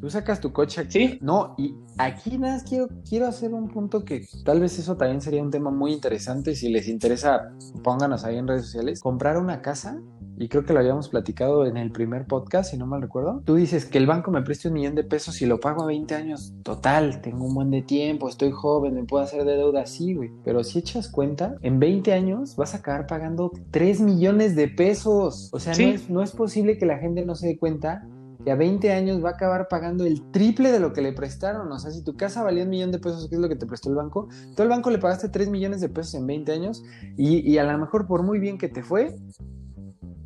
[0.00, 1.08] Tú sacas tu coche aquí.
[1.08, 1.18] Sí.
[1.20, 5.20] No, y aquí nada más quiero, quiero hacer un punto que tal vez eso también
[5.20, 6.54] sería un tema muy interesante.
[6.54, 9.00] Si les interesa, pónganos ahí en redes sociales.
[9.00, 10.00] Comprar una casa
[10.36, 13.42] y creo que lo habíamos platicado en el primer podcast, si no mal recuerdo.
[13.44, 15.86] Tú dices que el banco me preste un millón de pesos y lo pago a
[15.86, 16.52] 20 años.
[16.62, 20.30] Total, tengo un buen de tiempo, estoy joven, me puedo hacer de deuda así, güey.
[20.44, 25.50] Pero si echas cuenta, en 20 años vas a acabar pagando 3 millones de pesos.
[25.52, 28.06] O sea, no, es, no es posible que la gente no se dé cuenta
[28.44, 31.70] que a 20 años va a acabar pagando el triple de lo que le prestaron.
[31.70, 33.66] O sea, si tu casa valía un millón de pesos, ¿qué es lo que te
[33.66, 34.28] prestó el banco?
[34.56, 36.82] Tú al banco le pagaste 3 millones de pesos en 20 años
[37.16, 39.16] y, y a lo mejor por muy bien que te fue,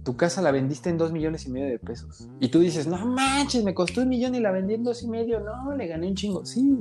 [0.07, 2.29] tu casa la vendiste en 2 millones y medio de pesos.
[2.39, 5.09] Y tú dices, no manches, me costó un millón y la vendí en dos y
[5.09, 5.41] medio.
[5.41, 6.47] No, le gané un chingo.
[6.47, 6.79] Sí.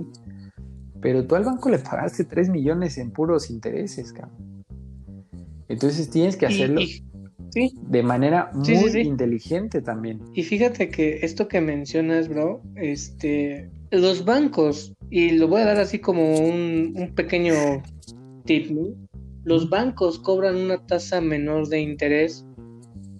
[1.01, 4.63] Pero tú al banco le pagaste 3 millones en puros intereses, cabrón.
[5.67, 6.81] Entonces tienes que hacerlo.
[7.49, 7.73] Sí.
[7.81, 10.21] De manera muy inteligente también.
[10.35, 15.79] Y fíjate que esto que mencionas, bro, este, los bancos, y lo voy a dar
[15.79, 17.55] así como un, un pequeño
[18.45, 18.93] tip, ¿no?
[19.45, 22.44] los bancos cobran una tasa menor de interés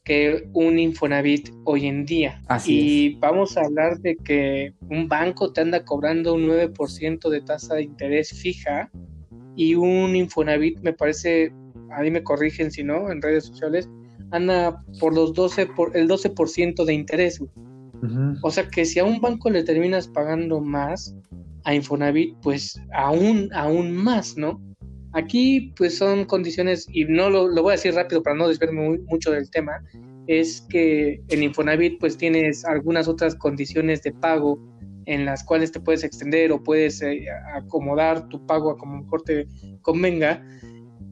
[0.06, 2.41] que un Infonavit hoy en día.
[2.48, 7.41] Así y vamos a hablar de que un banco te anda cobrando un 9% de
[7.41, 8.89] tasa de interés fija
[9.56, 11.52] y un Infonavit me parece,
[11.89, 13.89] ahí me corrigen si no, en redes sociales,
[14.32, 17.44] anda por los 12 por el 12% de interés.
[18.44, 21.15] O sea que si a un banco le terminas pagando más,
[21.63, 24.62] a Infonavit, pues aún, aún más, ¿no?
[25.15, 28.99] Aquí pues son condiciones, y no lo, lo voy a decir rápido para no desviarme
[29.08, 29.82] mucho del tema,
[30.28, 34.60] es que en Infonavit pues tienes algunas otras condiciones de pago
[35.06, 39.21] en las cuales te puedes extender o puedes eh, acomodar tu pago a como mejor
[39.21, 39.47] te
[39.82, 40.43] convenga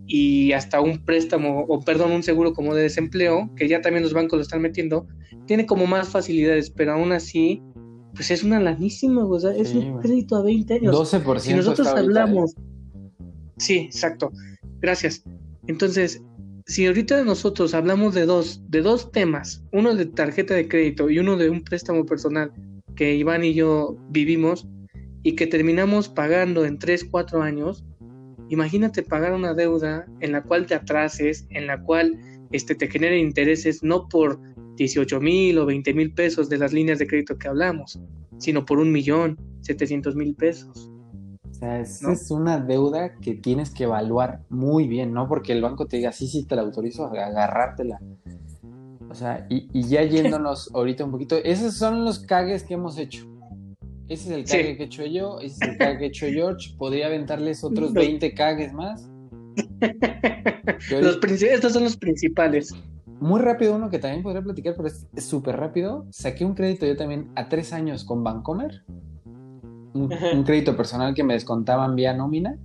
[0.05, 4.13] y hasta un préstamo o perdón, un seguro como de desempleo, que ya también los
[4.13, 5.07] bancos lo están metiendo,
[5.45, 7.63] tiene como más facilidades, pero aún así,
[8.13, 10.93] pues es una lanísima, o sea, es un crédito a 20 años.
[10.93, 11.39] 12%.
[11.39, 12.53] Si nosotros hablamos...
[13.57, 14.31] Sí, exacto.
[14.79, 15.23] Gracias.
[15.67, 16.21] Entonces,
[16.65, 21.19] si ahorita nosotros hablamos de dos, de dos temas, uno de tarjeta de crédito y
[21.19, 22.51] uno de un préstamo personal
[22.95, 24.67] que Iván y yo vivimos
[25.23, 27.83] y que terminamos pagando en 3, 4 años,
[28.53, 32.19] Imagínate pagar una deuda en la cual te atrases, en la cual
[32.51, 34.39] este, te genere intereses no por
[34.75, 37.99] 18 mil o 20 mil pesos de las líneas de crédito que hablamos,
[38.37, 40.91] sino por un millón, 700 mil pesos.
[41.63, 45.29] O sea, es, es, una deuda que tienes que evaluar muy bien, ¿no?
[45.29, 48.01] Porque el banco te diga, sí, sí, te la autorizo, agarrártela.
[49.09, 52.97] O sea, y, y ya yéndonos ahorita un poquito, esos son los cagues que hemos
[52.97, 53.25] hecho.
[54.09, 56.25] Ese es el cague que he hecho yo, ese es el cague que he hecho
[56.25, 56.75] George.
[56.77, 59.09] Podría aventarles otros 20 cagues más.
[60.91, 62.75] los estos son los principales.
[63.21, 66.07] Muy rápido uno que también podría platicar, pero es súper rápido.
[66.09, 68.83] Saqué un crédito yo también a tres años con Bancomer.
[69.93, 72.57] Un, un, crédito personal que me descontaban vía nómina.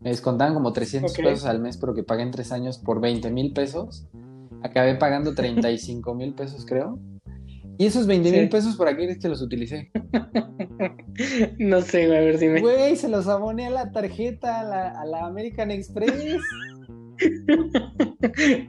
[0.00, 1.24] Me descontaban como 300 okay.
[1.24, 4.06] pesos al mes, pero que pagué en tres años por 20 mil pesos.
[4.62, 6.98] Acabé pagando 35 mil pesos, creo.
[7.78, 8.46] ¿Y esos 20 mil sí.
[8.46, 9.90] pesos para qué es que los utilicé?
[11.58, 12.60] no sé, güey, a ver, dime.
[12.60, 16.40] Güey, se los aboné a la tarjeta, a la, a la American Express.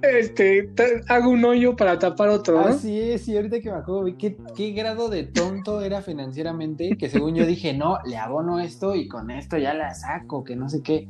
[0.02, 0.70] Este,
[1.08, 2.62] hago un hoyo para tapar otro.
[2.62, 2.68] ¿no?
[2.68, 7.10] Así es, y ahorita que me acuerdo, ¿qué, qué grado de tonto era financieramente, que
[7.10, 10.70] según yo dije, no, le abono esto y con esto ya la saco, que no
[10.70, 11.08] sé qué.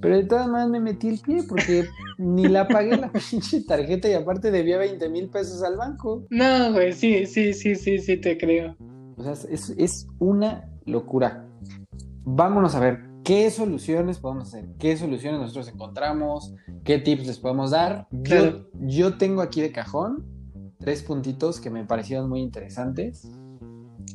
[0.00, 1.86] Pero de todas maneras me metí el pie porque
[2.18, 6.24] ni la pagué la pinche tarjeta y aparte debía 20 mil pesos al banco.
[6.30, 8.76] No, güey, sí, sí, sí, sí, sí, te creo.
[9.16, 11.46] O sea, es, es una locura.
[12.24, 17.72] Vámonos a ver qué soluciones podemos hacer, qué soluciones nosotros encontramos, qué tips les podemos
[17.72, 18.06] dar.
[18.22, 18.68] Claro.
[18.78, 20.24] Yo, yo tengo aquí de cajón
[20.78, 23.28] tres puntitos que me parecieron muy interesantes.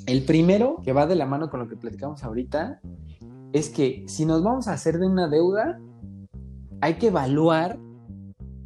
[0.06, 2.80] El primero, que va de la mano con lo que platicamos ahorita,
[3.52, 5.78] es que si nos vamos a hacer de una deuda,
[6.80, 7.78] hay que evaluar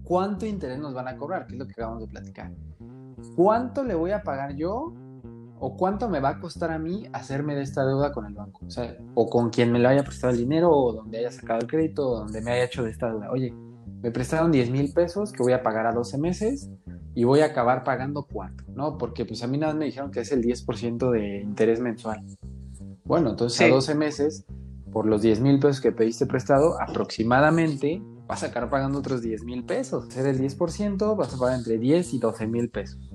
[0.03, 2.53] cuánto interés nos van a cobrar, que es lo que acabamos de platicar.
[3.35, 4.93] ¿Cuánto le voy a pagar yo
[5.59, 8.65] o cuánto me va a costar a mí hacerme de esta deuda con el banco?
[8.65, 11.59] O sea, o con quien me lo haya prestado el dinero o donde haya sacado
[11.61, 13.31] el crédito o donde me haya hecho de esta deuda.
[13.31, 13.53] Oye,
[14.01, 16.69] me prestaron 10 mil pesos que voy a pagar a 12 meses
[17.15, 18.97] y voy a acabar pagando 4, ¿no?
[18.97, 22.21] Porque pues a mí nada más me dijeron que es el 10% de interés mensual.
[23.05, 23.63] Bueno, entonces sí.
[23.63, 24.45] a 12 meses
[24.91, 29.43] por los 10 mil pesos que pediste prestado, aproximadamente vas a acabar pagando otros 10
[29.43, 30.05] mil pesos.
[30.09, 33.11] Ser el 10%, vas a pagar entre 10 y 12 mil pesos.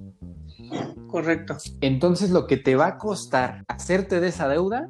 [1.10, 1.56] Correcto.
[1.80, 4.88] Entonces lo que te va a costar hacerte de esa deuda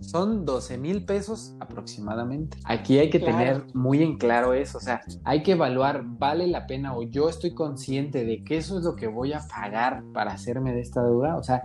[0.00, 2.58] son 12 mil pesos aproximadamente.
[2.64, 3.38] Aquí hay que claro.
[3.38, 7.28] tener muy en claro eso, o sea, hay que evaluar, ¿vale la pena o yo
[7.28, 11.02] estoy consciente de que eso es lo que voy a pagar para hacerme de esta
[11.02, 11.36] deuda?
[11.36, 11.62] O sea,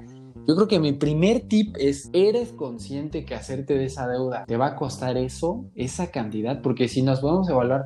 [0.47, 4.57] yo creo que mi primer tip es, ¿eres consciente que hacerte de esa deuda te
[4.57, 6.61] va a costar eso, esa cantidad?
[6.61, 7.85] Porque si nos podemos evaluar,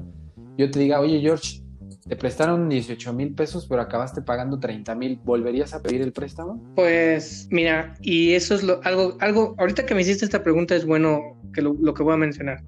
[0.57, 1.62] yo te diga, oye George,
[2.07, 6.61] te prestaron 18 mil pesos, pero acabaste pagando 30 mil, ¿volverías a pedir el préstamo?
[6.75, 10.85] Pues mira, y eso es lo, algo, algo, ahorita que me hiciste esta pregunta es
[10.85, 12.63] bueno que lo, lo que voy a mencionar.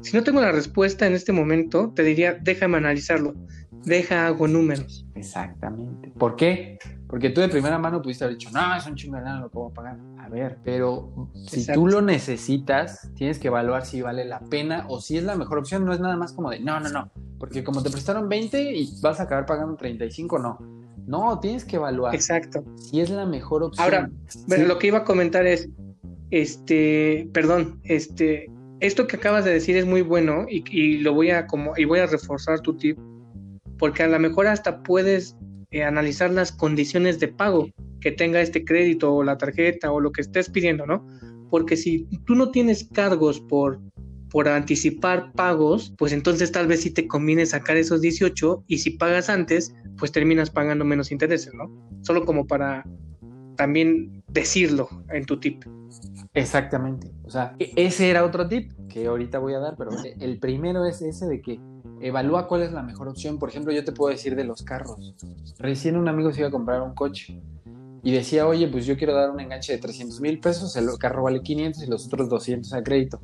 [0.00, 3.34] Si no tengo la respuesta en este momento, te diría, déjame analizarlo,
[3.84, 5.06] deja hago números.
[5.14, 6.10] Exactamente.
[6.18, 6.78] ¿Por qué?
[7.08, 9.48] Porque tú de primera mano pudiste haber dicho, no, es un chingo de lana, lo
[9.48, 9.98] puedo pagar.
[10.18, 11.80] A ver, pero si Exacto.
[11.80, 15.58] tú lo necesitas, tienes que evaluar si vale la pena o si es la mejor
[15.58, 15.86] opción.
[15.86, 17.10] No es nada más como de, no, no, no.
[17.38, 20.58] Porque como te prestaron 20 y vas a acabar pagando 35, no.
[21.06, 22.62] No, tienes que evaluar Exacto.
[22.76, 23.84] si es la mejor opción.
[23.84, 24.62] Ahora, Sí.
[24.66, 25.70] Lo que iba a comentar es,
[26.30, 31.30] este, perdón, este, esto que acabas de decir es muy bueno y, y lo voy
[31.30, 32.98] a como y voy a reforzar tu tip,
[33.78, 35.34] porque a lo mejor hasta puedes
[35.70, 37.68] eh, analizar las condiciones de pago
[38.00, 41.06] que tenga este crédito o la tarjeta o lo que estés pidiendo, ¿no?
[41.50, 43.80] Porque si tú no tienes cargos por
[44.30, 48.90] por anticipar pagos, pues entonces tal vez sí te conviene sacar esos 18 y si
[48.90, 51.70] pagas antes, pues terminas pagando menos intereses, ¿no?
[52.02, 52.84] Solo como para
[53.56, 55.64] también decirlo en tu tip.
[56.34, 57.10] Exactamente.
[57.24, 60.84] O sea, e- ese era otro tip que ahorita voy a dar, pero el primero
[60.84, 61.60] es ese de que
[62.00, 63.38] evalúa cuál es la mejor opción.
[63.38, 65.14] Por ejemplo, yo te puedo decir de los carros.
[65.58, 67.40] Recién un amigo se iba a comprar un coche
[68.02, 71.24] y decía, oye, pues yo quiero dar un enganche de 300 mil pesos, el carro
[71.24, 73.20] vale 500 y los otros 200 a crédito.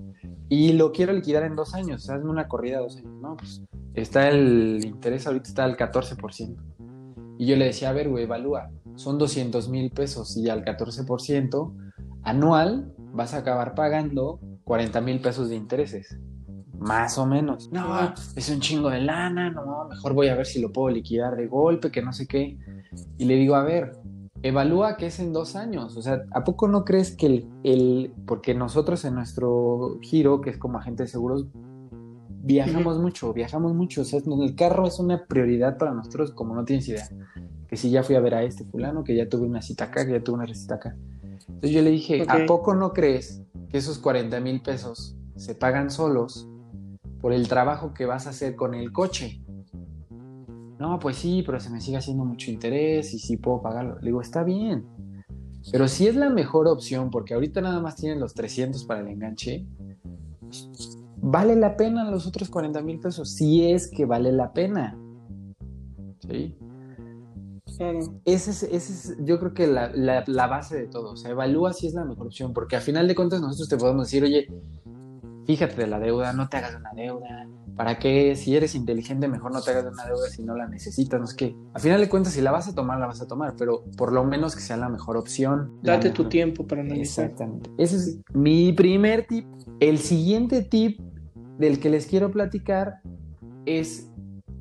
[0.48, 3.12] Y lo quiero liquidar en dos años, hazme una corrida dos años.
[3.20, 3.62] No, pues
[3.94, 6.56] está el interés ahorita está al 14%.
[7.38, 11.72] Y yo le decía, a ver, evalúa, son 200 mil pesos y al 14%
[12.22, 16.18] anual vas a acabar pagando 40 mil pesos de intereses.
[16.78, 17.70] Más o menos.
[17.72, 21.36] No, es un chingo de lana, no, mejor voy a ver si lo puedo liquidar
[21.36, 22.58] de golpe, que no sé qué.
[23.18, 23.96] Y le digo, a ver,
[24.42, 25.96] evalúa que es en dos años.
[25.96, 30.50] O sea, ¿a poco no crees que el, el porque nosotros en nuestro giro, que
[30.50, 31.46] es como agente de seguros,
[32.44, 34.02] viajamos mucho, viajamos mucho.
[34.02, 37.08] O sea, el carro es una prioridad para nosotros, como no tienes idea.
[37.66, 40.04] Que si ya fui a ver a este fulano, que ya tuve una cita acá,
[40.04, 40.96] que ya tuve una cita acá.
[41.48, 42.24] Entonces yo le dije.
[42.28, 46.46] ¿a poco no crees que esos 40 mil pesos se pagan solos
[47.24, 49.40] por el trabajo que vas a hacer con el coche?
[50.78, 53.94] No, pues sí, pero se me sigue haciendo mucho interés y sí puedo pagarlo.
[54.00, 54.84] Le digo, está bien.
[55.72, 59.08] Pero si es la mejor opción, porque ahorita nada más tienen los 300 para el
[59.08, 59.66] enganche,
[61.16, 63.30] vale la pena los otros 40 mil pesos.
[63.30, 65.00] Si es que vale la pena.
[66.28, 66.58] ¿Sí?
[68.26, 71.12] Ese es, ese es, yo creo que la, la, la, base de todo.
[71.12, 73.78] O sea, evalúa si es la mejor opción, porque a final de cuentas nosotros te
[73.78, 74.46] podemos decir, oye,
[75.46, 77.48] fíjate de la deuda, no te hagas de una deuda.
[77.76, 78.36] ¿Para qué?
[78.36, 81.18] Si eres inteligente, mejor no te hagas de una deuda si no la necesitas.
[81.18, 83.26] No es que, a final de cuentas, si la vas a tomar, la vas a
[83.26, 85.78] tomar, pero por lo menos que sea la mejor opción.
[85.82, 86.24] Date mejor.
[86.24, 87.24] tu tiempo para analizar.
[87.24, 87.70] Exactamente.
[87.78, 89.46] Ese es mi primer tip.
[89.80, 91.00] El siguiente tip
[91.58, 93.00] del que les quiero platicar
[93.66, 94.10] es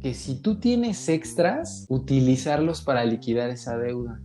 [0.01, 4.19] que si tú tienes extras, utilizarlos para liquidar esa deuda.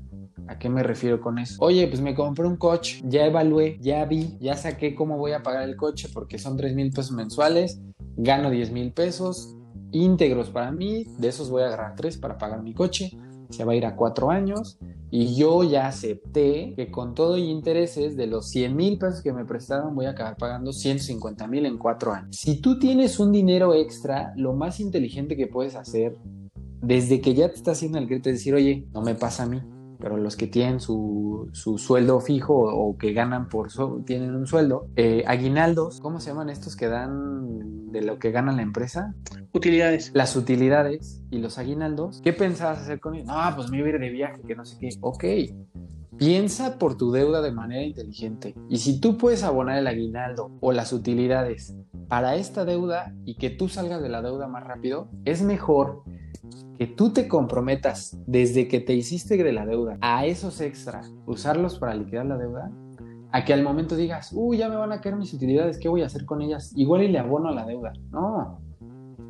[0.46, 1.56] ¿A qué me refiero con eso?
[1.60, 5.42] Oye, pues me compré un coche, ya evalué, ya vi, ya saqué cómo voy a
[5.42, 7.80] pagar el coche porque son 3 mil pesos mensuales,
[8.16, 9.54] gano 10 mil pesos
[9.92, 13.10] íntegros para mí, de esos voy a agarrar 3 para pagar mi coche,
[13.50, 14.78] se va a ir a 4 años
[15.10, 19.32] y yo ya acepté que con todo y intereses de los 100 mil pesos que
[19.32, 22.36] me prestaron voy a acabar pagando 150 mil en 4 años.
[22.36, 26.18] Si tú tienes un dinero extra, lo más inteligente que puedes hacer
[26.82, 29.46] desde que ya te está haciendo el grito es decir, oye, no me pasa a
[29.46, 29.60] mí,
[29.98, 34.46] pero los que tienen su, su sueldo fijo o, que ganan por su, tienen un
[34.46, 39.14] sueldo, eh, aguinaldos, ¿cómo se llaman estos que dan de lo que gana la empresa?
[39.52, 40.10] Utilidades.
[40.14, 42.20] Las utilidades y los aguinaldos.
[42.22, 43.26] ¿Qué pensabas hacer con ellos?
[43.26, 44.90] No, pues me iba a ir de viaje, que no sé qué.
[45.00, 45.24] Ok.
[46.16, 48.54] Piensa por tu deuda de manera inteligente.
[48.68, 51.76] Y si tú puedes abonar el aguinaldo o las utilidades
[52.08, 56.02] para esta deuda y que tú salgas de la deuda más rápido, es mejor
[56.78, 61.78] que tú te comprometas desde que te hiciste de la deuda a esos extras, usarlos
[61.78, 62.70] para liquidar la deuda,
[63.32, 66.02] a que al momento digas, uy, ya me van a caer mis utilidades, ¿qué voy
[66.02, 66.72] a hacer con ellas?
[66.76, 67.92] Igual y le abono a la deuda.
[68.10, 68.60] No,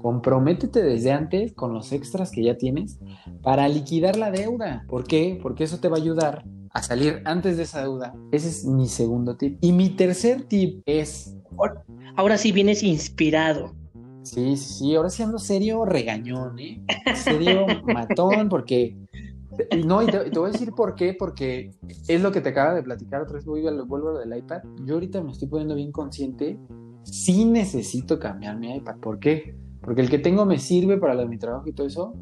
[0.00, 2.98] comprométete desde antes con los extras que ya tienes
[3.42, 4.84] para liquidar la deuda.
[4.88, 5.38] ¿Por qué?
[5.42, 8.14] Porque eso te va a ayudar a salir antes de esa deuda.
[8.30, 9.58] Ese es mi segundo tip.
[9.60, 11.36] Y mi tercer tip es...
[12.16, 13.74] Ahora sí vienes inspirado.
[14.28, 16.82] Sí, sí, sí, ahora sí ando serio regañón, ¿eh?
[17.14, 18.96] Serio matón, porque...
[19.84, 21.72] No, y te, te, voy a decir por qué, porque
[22.06, 24.62] es lo que te acaba de platicar, otra vez vuelvo a lo del iPad.
[24.84, 26.58] Yo ahorita me estoy poniendo bien consciente,
[27.02, 28.96] sí necesito cambiar mi iPad.
[28.98, 29.56] ¿Por qué?
[29.80, 32.14] Porque el que tengo me sirve para lo de mi trabajo y todo eso,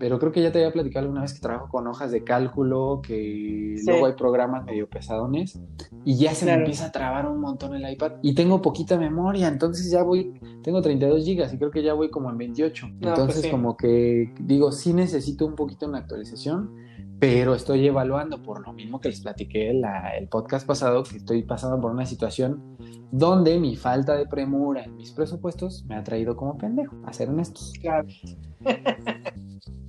[0.00, 3.02] pero creo que ya te había platicado alguna vez que trabajo con hojas de cálculo,
[3.02, 5.60] que luego hay programas medio pesadones
[6.06, 9.46] y ya se me empieza a trabar un montón el iPad y tengo poquita memoria,
[9.46, 12.86] entonces ya voy, tengo 32 gigas y creo que ya voy como en 28.
[12.98, 16.74] Pues entonces como que digo, sí necesito un poquito una actualización,
[17.18, 21.78] pero estoy evaluando por lo mismo que les platiqué el podcast pasado, que estoy pasando
[21.78, 22.78] por una situación
[23.12, 27.28] donde mi falta de premura en mis presupuestos me ha traído como pendejo, a ser
[27.28, 27.72] honestos.
[27.80, 28.08] Claro.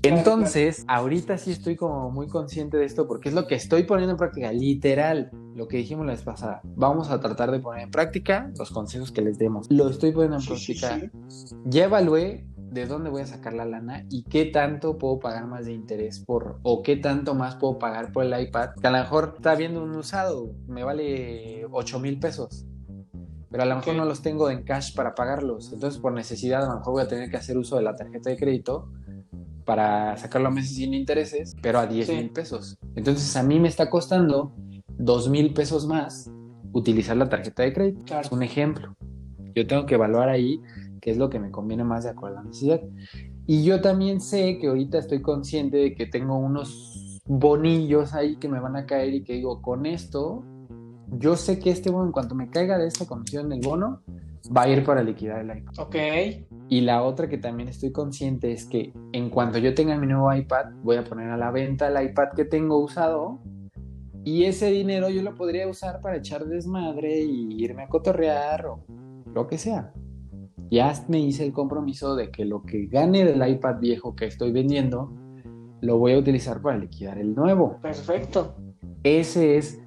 [0.04, 4.14] Entonces, ahorita sí estoy como muy consciente de esto porque es lo que estoy poniendo
[4.14, 6.62] en práctica, literal, lo que dijimos la vez pasada.
[6.64, 9.70] Vamos a tratar de poner en práctica los consejos que les demos.
[9.70, 11.00] Lo estoy poniendo en práctica.
[11.66, 15.66] Ya evalué de dónde voy a sacar la lana y qué tanto puedo pagar más
[15.66, 18.72] de interés por, o qué tanto más puedo pagar por el iPad.
[18.82, 22.66] Que a lo mejor está viendo un usado, me vale 8 mil pesos
[23.52, 25.74] pero a lo mejor no los tengo en cash para pagarlos.
[25.74, 28.30] Entonces, por necesidad, a lo mejor voy a tener que hacer uso de la tarjeta
[28.30, 28.90] de crédito
[29.66, 32.78] para sacarlo a meses sin intereses, pero a 10 mil pesos.
[32.96, 34.54] Entonces a mí me está costando
[34.98, 36.32] 2 mil pesos más
[36.74, 38.20] utilizar la tarjeta de crédito.
[38.20, 38.96] Es un ejemplo.
[39.56, 40.62] Yo tengo que evaluar ahí
[41.02, 42.82] qué es lo que me conviene más de acuerdo a la necesidad.
[43.48, 48.48] Y yo también sé que ahorita estoy consciente de que tengo unos bonillos ahí que
[48.48, 50.44] me van a caer y que digo, con esto,
[51.12, 54.02] yo sé que este bono, en cuanto me caiga de esta comisión del bono,
[54.56, 55.74] va a ir para liquidar el iPad.
[55.80, 55.96] Ok.
[56.70, 60.34] Y la otra que también estoy consciente es que en cuanto yo tenga mi nuevo
[60.34, 63.40] iPad, voy a poner a la venta el iPad que tengo usado.
[64.24, 68.84] Y ese dinero yo lo podría usar para echar desmadre y irme a cotorrear o
[69.34, 69.92] lo que sea.
[70.70, 74.52] Ya me hice el compromiso de que lo que gane del iPad viejo que estoy
[74.52, 75.12] vendiendo,
[75.82, 77.80] lo voy a utilizar para liquidar el nuevo.
[77.82, 78.56] Perfecto.
[79.04, 79.81] Ese es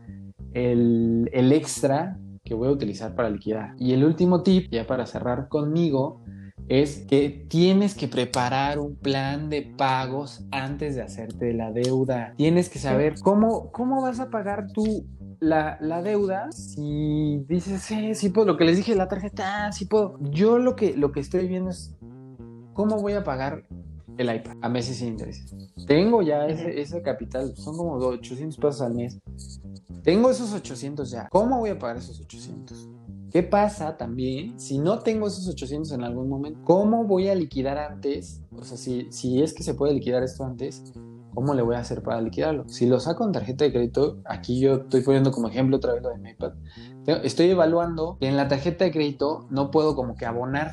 [0.55, 3.74] el, el extra que voy a utilizar para liquidar.
[3.78, 6.22] Y el último tip, ya para cerrar conmigo,
[6.68, 12.34] es que tienes que preparar un plan de pagos antes de hacerte la deuda.
[12.36, 15.07] Tienes que saber cómo, cómo vas a pagar tú
[15.40, 19.84] la, la, deuda si dices, eh, sí puedo, lo que les dije, la tarjeta, sí
[19.84, 20.18] puedo.
[20.20, 21.94] Yo lo que, lo que estoy viendo es
[22.72, 23.66] cómo voy a pagar
[24.16, 25.55] el iPad a meses sin intereses.
[25.86, 29.20] Tengo ya ese, ese capital, son como 800 pesos al mes.
[30.03, 31.28] Tengo esos 800 ya.
[31.30, 32.89] ¿Cómo voy a pagar esos 800?
[33.30, 36.61] ¿Qué pasa también si no tengo esos 800 en algún momento?
[36.64, 38.43] ¿Cómo voy a liquidar antes?
[38.57, 40.85] O sea, si, si es que se puede liquidar esto antes,
[41.35, 42.68] ¿cómo le voy a hacer para liquidarlo?
[42.68, 46.03] Si lo saco en tarjeta de crédito, aquí yo estoy poniendo como ejemplo otra vez
[46.03, 46.53] lo de mi iPad.
[47.24, 50.72] Estoy evaluando que en la tarjeta de crédito no puedo como que abonar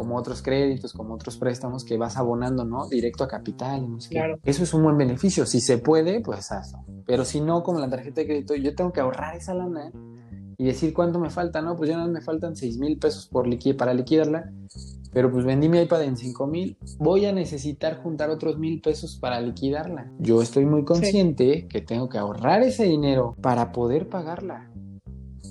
[0.00, 2.88] como otros créditos, como otros préstamos que vas abonando, ¿no?
[2.88, 3.86] Directo a capital.
[4.08, 4.38] claro.
[4.44, 5.44] Eso es un buen beneficio.
[5.44, 6.86] Si se puede, pues hazlo.
[7.04, 9.92] Pero si no, como la tarjeta de crédito, yo tengo que ahorrar esa lana
[10.56, 11.76] y decir cuánto me falta, ¿no?
[11.76, 13.46] Pues ya no me faltan 6 mil pesos por
[13.76, 14.50] para liquidarla.
[15.12, 16.78] Pero pues vendí mi iPad en 5 mil.
[16.98, 20.10] Voy a necesitar juntar otros mil pesos para liquidarla.
[20.18, 24.69] Yo estoy muy consciente que tengo que ahorrar ese dinero para poder pagarla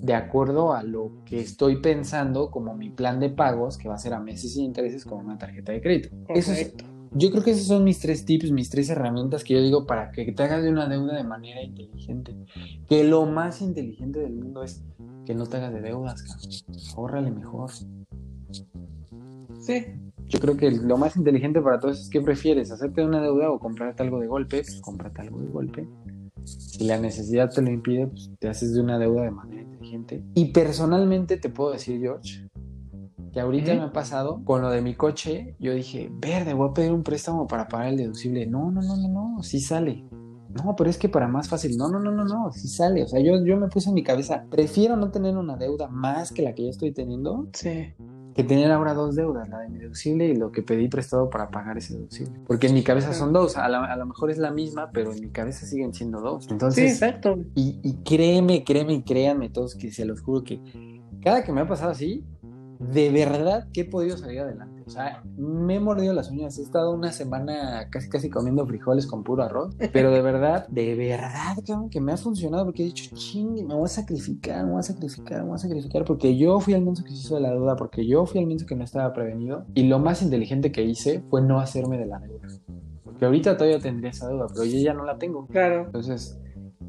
[0.02, 4.00] de acuerdo a lo que estoy pensando como mi plan de pagos, que va a
[4.00, 6.10] ser a meses sin intereses con una tarjeta de crédito.
[6.30, 6.54] Eso
[7.12, 10.12] yo creo que esos son mis tres tips, mis tres herramientas que yo digo para
[10.12, 12.36] que te hagas de una deuda de manera inteligente.
[12.88, 14.84] Que lo más inteligente del mundo es
[15.26, 16.22] que no te hagas de deudas,
[16.94, 17.36] cabrón.
[17.36, 17.72] mejor.
[19.60, 19.86] Sí.
[20.28, 23.60] Yo creo que lo más inteligente para todos es que prefieres, hacerte una deuda o
[23.60, 25.88] comprarte algo de golpe, pues cómprate algo de golpe.
[26.44, 30.24] Si la necesidad te lo impide, pues te haces de una deuda de manera inteligente.
[30.36, 32.48] Y personalmente te puedo decir, George,
[33.32, 36.74] que ahorita me ha pasado con lo de mi coche, yo dije, verde, voy a
[36.74, 38.46] pedir un préstamo para pagar el deducible.
[38.46, 40.04] No, no, no, no, no, sí sale.
[40.50, 43.04] No, pero es que para más fácil, no, no, no, no, no, sí sale.
[43.04, 46.32] O sea, yo, yo me puse en mi cabeza, prefiero no tener una deuda más
[46.32, 47.48] que la que ya estoy teniendo.
[47.54, 47.94] Sí
[48.40, 51.50] que tener ahora dos deudas, la de mi deducible y lo que pedí prestado para
[51.50, 52.40] pagar ese deducible.
[52.48, 55.30] Porque en mi cabeza son dos, a, lo mejor es la misma, pero en mi
[55.30, 56.50] cabeza siguen siendo dos.
[56.50, 57.38] Entonces, sí, exacto.
[57.56, 60.62] Y, y créeme, créeme y créanme todos que se los juro que
[61.22, 62.24] cada que me ha pasado así,
[62.80, 64.84] de verdad que he podido salir adelante.
[64.88, 66.58] O sea, me he mordido las uñas.
[66.58, 69.76] He estado una semana casi casi comiendo frijoles con puro arroz.
[69.94, 71.58] Pero de verdad, de verdad,
[71.92, 74.84] que me ha funcionado porque he dicho, ching, me voy a sacrificar, me voy a
[74.84, 76.06] sacrificar, me voy a sacrificar.
[76.06, 78.48] Porque yo fui al menso que se hizo de la duda, porque yo fui al
[78.48, 79.66] menso que no estaba prevenido.
[79.76, 82.48] Y lo más inteligente que hice fue no hacerme de la deuda.
[83.04, 85.46] Porque ahorita todavía tendría esa duda, pero yo ya no la tengo.
[85.48, 85.84] Claro.
[85.86, 86.40] Entonces,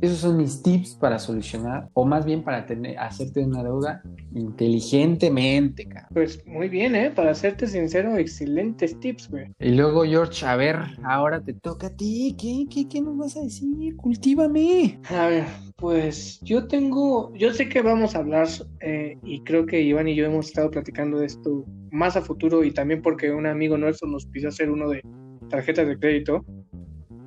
[0.00, 4.02] esos son mis tips para solucionar, o más bien para tener, hacerte una deuda
[4.34, 6.08] inteligentemente, cara.
[6.12, 7.10] Pues muy bien, ¿eh?
[7.10, 9.52] Para serte sincero, excelentes tips, güey.
[9.58, 12.34] Y luego, George, a ver, ahora te toca a ti.
[12.38, 13.96] ¿Qué, qué, qué nos vas a decir?
[13.96, 14.98] Cultívame.
[15.08, 15.44] A ver,
[15.76, 18.48] pues yo tengo, yo sé que vamos a hablar,
[18.80, 22.64] eh, y creo que Iván y yo hemos estado platicando de esto más a futuro,
[22.64, 25.02] y también porque un amigo nuestro nos pidió hacer uno de
[25.50, 26.44] tarjetas de crédito,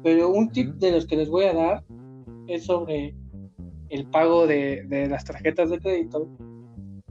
[0.03, 1.83] pero un tip de los que les voy a dar
[2.47, 3.15] es sobre
[3.89, 6.27] el pago de, de las tarjetas de crédito,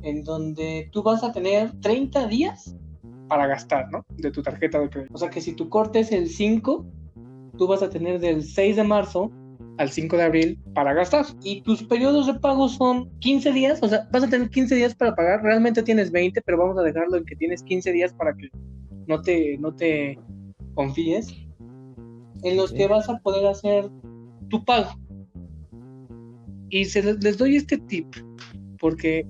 [0.03, 2.77] en donde tú vas a tener 30 días
[3.29, 4.05] para gastar, ¿no?
[4.17, 5.15] De tu tarjeta de crédito.
[5.15, 6.85] O sea que si tu corte es el 5,
[7.57, 9.31] tú vas a tener del 6 de marzo
[9.79, 11.25] al 5 de abril para gastar.
[11.43, 14.95] Y tus periodos de pago son 15 días, o sea, vas a tener 15 días
[14.95, 15.43] para pagar.
[15.43, 18.49] Realmente tienes 20, pero vamos a dejarlo en que tienes 15 días para que
[19.07, 20.19] no te, no te
[20.75, 21.35] confíes.
[22.43, 23.89] En los que vas a poder hacer
[24.49, 24.91] tu pago.
[26.73, 28.07] Y se les, les doy este tip,
[28.79, 29.27] porque,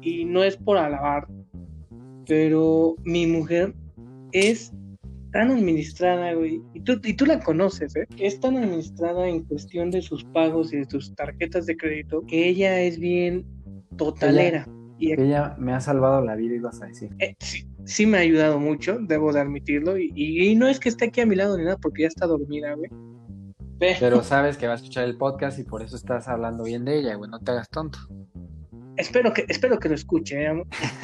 [0.00, 1.28] y no es por alabar,
[2.26, 3.74] pero mi mujer
[4.32, 4.72] es
[5.32, 8.06] tan administrada, güey, y tú, y tú la conoces, ¿eh?
[8.16, 12.48] Es tan administrada en cuestión de sus pagos y de sus tarjetas de crédito que
[12.48, 13.44] ella es bien
[13.98, 14.66] totalera.
[14.98, 17.10] y ella me ha salvado la vida, ibas a decir.
[17.18, 20.88] Eh, sí, sí, me ha ayudado mucho, debo de admitirlo, y, y, no es que
[20.88, 22.88] esté aquí a mi lado ni nada, porque ya está dormida, güey.
[23.98, 27.00] Pero sabes que va a escuchar el podcast y por eso estás hablando bien de
[27.00, 27.98] ella, güey, no te hagas tonto.
[28.96, 30.62] Espero que, espero que lo escuche, ¿eh?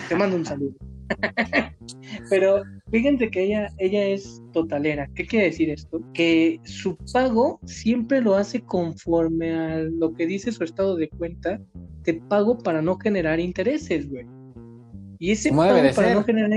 [0.09, 0.75] te mando un saludo.
[2.31, 5.09] Pero fíjense que ella, ella es totalera.
[5.15, 6.01] ¿Qué quiere decir esto?
[6.15, 11.61] Que su pago siempre lo hace conforme a lo que dice su estado de cuenta
[12.03, 14.27] de pago para no generar intereses, güey.
[15.19, 16.51] Y ese pago para no generar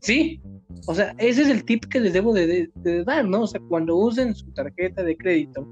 [0.00, 0.40] Sí,
[0.86, 2.70] o sea, ese es el tip que les debo de,
[3.06, 3.42] dar, ¿no?
[3.42, 5.66] O sea, cuando usen su tarjeta de crédito,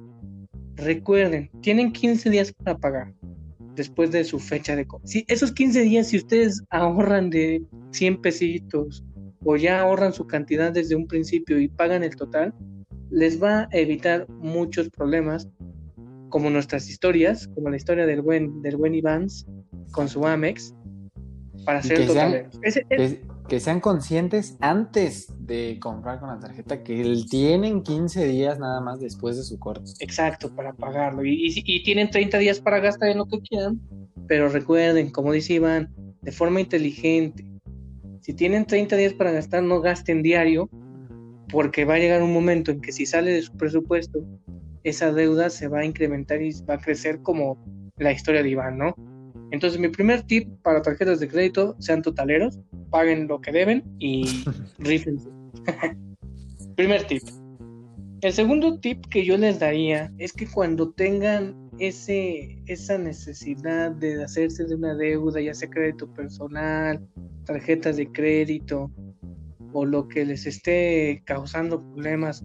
[0.77, 3.13] recuerden, tienen 15 días para pagar
[3.75, 5.07] después de su fecha de compra.
[5.07, 9.05] Si esos 15 días, si ustedes ahorran de 100 pesitos
[9.45, 12.55] o ya ahorran su cantidad desde un principio y pagan el total,
[13.11, 15.49] les va a evitar muchos problemas,
[16.31, 18.95] como nuestras historias, como la historia del buen, del buen
[19.93, 20.75] con su Amex,
[21.65, 22.51] para total.
[23.49, 29.01] que, sean conscientes antes de comprar con la tarjeta que tienen 15 días nada más
[29.01, 29.91] después de su corte.
[30.01, 31.25] Exacto, para pagarlo.
[31.25, 33.81] Y, y tienen 30 días para gastar en lo que quieran,
[34.27, 37.45] pero recuerden, como dice Iván, de forma inteligente.
[38.21, 40.71] Si tienen 30 días para gastar, no gasten diario,
[41.51, 44.21] porque va a llegar un momento en que si sale de su presupuesto,
[44.85, 47.59] esa deuda se va a incrementar y va a crecer como
[47.99, 48.95] la historia de Iván, ¿no?
[49.53, 52.59] Entonces, mi primer tip para tarjetas de crédito, sean totaleros,
[52.91, 54.25] paguen lo que deben y
[54.79, 55.29] rífense.
[56.77, 57.23] primer tip.
[58.23, 64.25] El segundo tip que yo les daría es que cuando tengan ese, esa necesidad de
[64.25, 67.07] hacerse de una deuda, ya sea crédito personal,
[67.45, 68.91] tarjetas de crédito,
[69.73, 72.45] o lo que les esté causando problemas,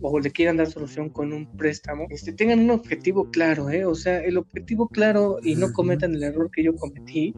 [0.00, 3.84] o le quieran dar solución con un préstamo, este, tengan un objetivo claro, ¿eh?
[3.84, 7.34] o sea, el objetivo claro y no cometan el error que yo cometí,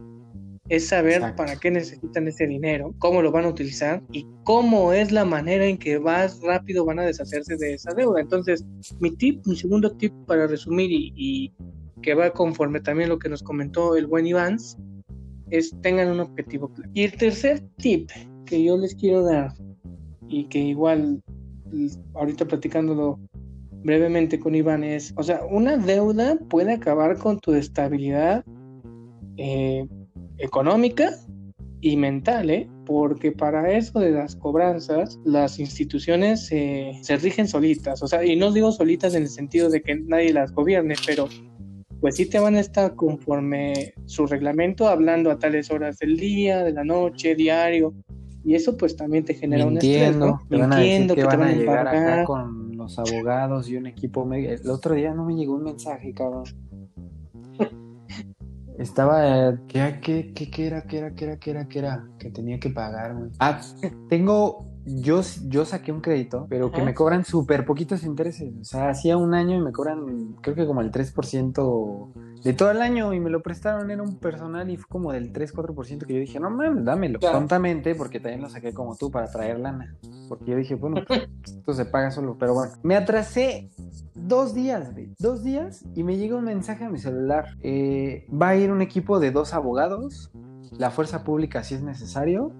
[0.70, 5.10] es saber para qué necesitan ese dinero, cómo lo van a utilizar y cómo es
[5.10, 8.20] la manera en que más rápido van a deshacerse de esa deuda.
[8.20, 8.64] Entonces,
[9.00, 11.52] mi tip, mi segundo tip para resumir y,
[12.02, 14.78] que va conforme también lo que nos comentó el buen Ivans,
[15.50, 16.90] es tengan un objetivo claro.
[16.94, 18.08] Y el tercer tip
[18.50, 19.54] que yo les quiero dar
[20.28, 21.22] y que igual
[22.14, 23.20] ahorita platicándolo
[23.84, 28.44] brevemente con Iván es, o sea, una deuda puede acabar con tu estabilidad
[29.36, 29.86] eh,
[30.38, 31.12] económica
[31.80, 32.68] y mental, ¿eh?
[32.84, 38.50] porque para eso de las cobranzas, las instituciones se rigen solitas, o sea, y no
[38.50, 41.28] digo solitas en el sentido de que nadie las gobierne, pero
[42.00, 46.64] pues sí te van a estar conforme su reglamento hablando a tales horas del día,
[46.64, 47.94] de la noche, diario,
[48.44, 50.40] y eso pues también te genera un estrés, ¿no?
[50.48, 54.30] Te Mintiendo, que, van a llegar acá con los abogados y un equipo.
[54.32, 56.44] El otro día no me llegó un mensaje, cabrón
[58.78, 62.08] estaba, ¿qué, qué, qué, qué era, qué era, qué era, qué era, qué era?
[62.18, 63.30] Que tenía que pagar, güey.
[63.38, 63.60] Ah,
[64.08, 68.52] tengo, yo, yo saqué un crédito, pero que me cobran súper poquitos intereses.
[68.60, 72.12] O sea, hacía un año y me cobran, creo que como el 3%
[72.42, 75.32] de todo el año y me lo prestaron, era un personal y fue como del
[75.32, 79.30] 3-4% que yo dije, no mames, dámelo prontamente porque también lo saqué como tú para
[79.30, 79.96] traer lana.
[80.28, 82.72] Porque yo dije, bueno, pues, esto se paga solo, pero bueno.
[82.82, 83.70] Me atrasé
[84.14, 87.56] dos días, güey, dos días y me llega un mensaje a mi celular.
[87.62, 90.30] Eh, va a ir un equipo de dos abogados,
[90.80, 92.52] la fuerza pública si es necesario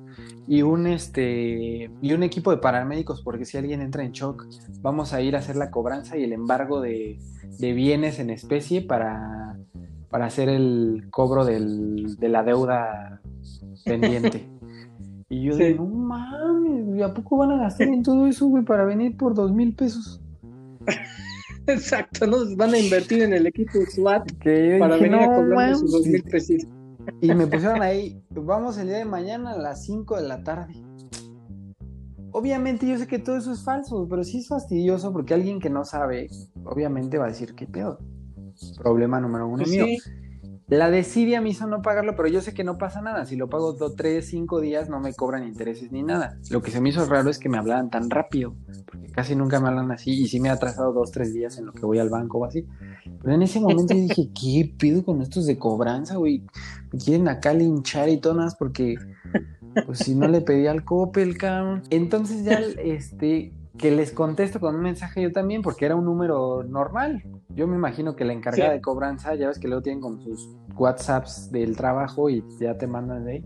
[0.46, 4.46] y un este y un equipo de paramédicos porque si alguien entra en shock
[4.82, 7.18] vamos a ir a hacer la cobranza y el embargo de,
[7.58, 9.56] de bienes en especie para
[10.10, 13.22] para hacer el cobro del, de la deuda
[13.86, 14.50] pendiente.
[15.30, 18.84] y yo digo, no mames, ¿a poco van a gastar en todo eso, güey, para
[18.84, 20.20] venir por dos mil pesos?
[21.66, 22.38] Exacto, ¿no?
[22.56, 24.30] Van a invertir en el equipo SWAT
[24.80, 26.66] para venir a cobrar sus dos mil pesos.
[27.20, 30.74] Y me pusieron ahí, vamos el día de mañana a las 5 de la tarde.
[32.32, 35.68] Obviamente yo sé que todo eso es falso, pero sí es fastidioso porque alguien que
[35.70, 36.28] no sabe,
[36.64, 37.98] obviamente va a decir, ¿qué pedo?
[38.78, 39.84] Problema número uno Pues mío.
[39.86, 39.98] sí.
[40.68, 43.26] La desidia me hizo no pagarlo, pero yo sé que no pasa nada.
[43.26, 46.38] Si lo pago dos, tres, cinco días, no me cobran intereses ni nada.
[46.48, 48.55] Lo que se me hizo raro es que me hablaran tan rápido,
[48.86, 51.66] porque casi nunca me hablan así, y sí me ha atrasado dos, tres días en
[51.66, 52.68] lo que voy al banco o así.
[53.20, 56.44] Pero en ese momento dije, ¿qué pido con estos de cobranza, güey?
[56.93, 58.97] Me quieren acá linchar y más porque,
[59.86, 61.82] pues si no le pedí al Coppel, cabrón.
[61.91, 66.62] Entonces ya, este, que les contesto con un mensaje yo también, porque era un número
[66.64, 67.22] normal.
[67.55, 68.76] Yo me imagino que la encargada Sí.
[68.76, 72.86] de cobranza, ya ves que luego tienen como sus WhatsApps del trabajo y ya te
[72.86, 73.45] mandan de ahí.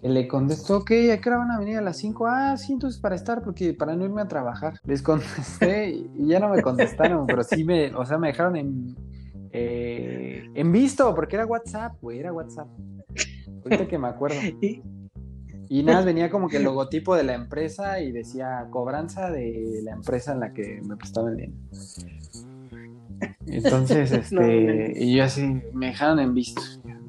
[0.00, 2.26] Que le contesto, ok, ¿a qué hora van a venir a las 5?
[2.26, 4.74] Ah, sí, entonces para estar, porque para no irme a trabajar.
[4.84, 8.96] Les contesté y ya no me contestaron, pero sí me, o sea, me dejaron en,
[9.52, 12.68] eh, en visto, porque era WhatsApp, güey, era WhatsApp.
[13.64, 14.36] Ahorita que me acuerdo.
[15.72, 19.92] Y- nada, venía como que el logotipo de la empresa y decía cobranza de la
[19.92, 21.52] empresa en la que me prestaba el dinero.
[23.46, 26.60] Entonces, No, este, y yo así, me dejaron en visto.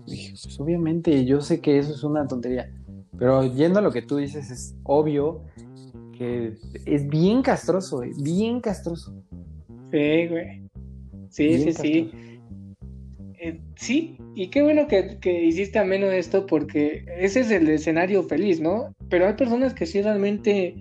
[0.05, 2.71] Dije, pues obviamente, yo sé que eso es una tontería,
[3.17, 5.41] pero yendo a lo que tú dices, es obvio
[6.17, 9.11] que es bien castroso, güey, bien castroso.
[9.91, 10.61] Sí, güey.
[11.29, 12.11] Sí, bien sí, sí.
[13.43, 18.61] Eh, sí, y qué bueno que, hiciste ameno esto porque ese es el escenario feliz,
[18.61, 18.93] ¿no?
[19.09, 20.75] Pero hay personas que sí realmente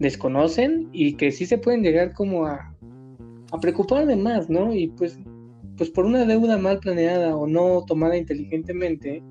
[0.00, 2.74] desconocen y que sí se pueden llegar como a,
[3.52, 4.74] a preocupar de más, ¿no?
[4.74, 5.20] Y pues,
[5.76, 9.22] pues por una deuda mal planeada o no tomada inteligentemente,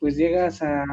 [0.00, 0.84] pues llegas a,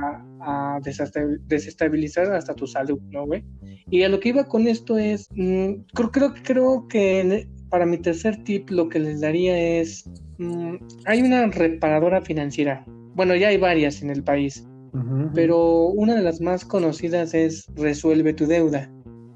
[0.42, 3.42] a desesta- desestabilizar hasta tu salud, ¿no, güey?
[3.90, 7.98] Y a lo que iba con esto es, mm, creo, creo, creo que para mi
[7.98, 12.86] tercer tip lo que les daría es, mm, hay una reparadora financiera,
[13.16, 14.68] bueno, ya hay varias en el país,
[15.34, 18.90] pero una de las más conocidas es Resuelve tu deuda.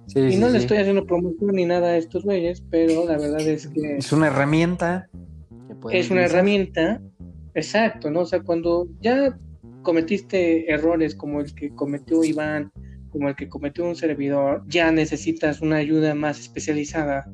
[0.08, 3.18] Sí, Y sí, no le estoy haciendo promoción ni nada a estos güeyes, pero la
[3.18, 5.08] verdad es que Es una herramienta.
[5.68, 6.22] que es una utilizar.
[6.22, 7.02] herramienta,
[7.54, 8.22] exacto, ¿no?
[8.22, 9.38] O sea, cuando ya
[9.84, 12.72] cometiste errores como el que cometió Iván,
[13.12, 17.30] como el que cometió un servidor, ya necesitas una ayuda más especializada.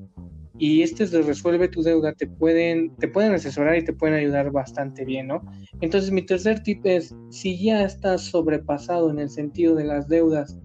[0.58, 4.52] Y estos de Resuelve tu deuda te pueden, te pueden asesorar y te pueden ayudar
[4.52, 5.42] bastante bien, ¿no?
[5.82, 10.58] Entonces, mi tercer tip es, si ya estás sobrepasado en el sentido de las deudas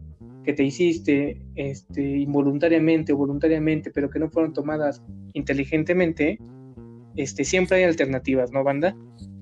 [0.44, 5.02] que te hiciste este, involuntariamente o voluntariamente, pero que no fueron tomadas
[5.34, 6.38] inteligentemente,
[7.16, 8.96] este, siempre hay alternativas, ¿no, banda?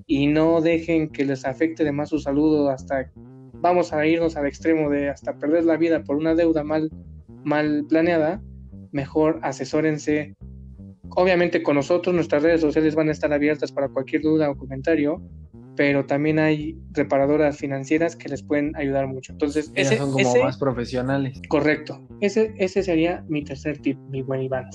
[0.06, 3.12] Y no dejen que les afecte de más su salud hasta
[3.60, 6.90] vamos a irnos al extremo de hasta perder la vida por una deuda mal,
[7.44, 8.42] mal planeada.
[8.92, 10.34] Mejor asesórense.
[11.10, 15.22] Obviamente con nosotros, nuestras redes sociales van a estar abiertas para cualquier duda o comentario,
[15.74, 19.32] pero también hay reparadoras financieras que les pueden ayudar mucho.
[19.32, 21.40] Entonces, Ellas ese, son como ese- más profesionales.
[21.48, 22.00] correcto.
[22.20, 24.66] Ese, ese sería mi tercer tip, mi buen Iván.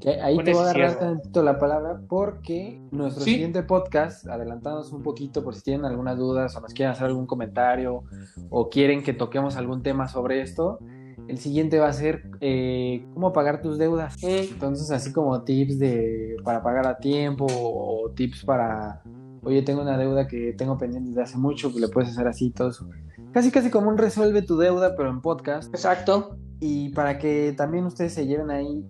[0.00, 3.34] Que ahí Con te voy a agarrar tantito la palabra porque nuestro Sí.
[3.34, 7.26] siguiente podcast, adelantándonos un poquito por si tienen algunas dudas o nos quieren hacer algún
[7.26, 8.02] comentario
[8.50, 10.80] o quieren que toquemos algún tema sobre esto,
[11.28, 14.16] el siguiente va a ser eh, cómo pagar tus deudas.
[14.22, 19.02] Entonces, así como tips de para pagar a tiempo o tips para,
[19.42, 22.50] oye, tengo una deuda que tengo pendiente desde hace mucho, que le puedes hacer así
[22.50, 22.88] todo eso.
[23.32, 25.72] Casi, casi como un resuelve tu deuda, pero en podcast.
[25.72, 26.36] Exacto.
[26.60, 28.84] Y para que también ustedes se lleven ahí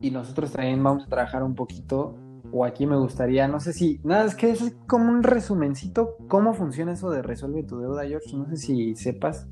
[0.00, 2.14] y nosotros también vamos a trabajar un poquito,
[2.52, 6.54] o aquí me gustaría, no sé si, nada, es que es como un resumencito, cómo
[6.54, 9.48] funciona eso de resuelve tu deuda, George, no sé si sepas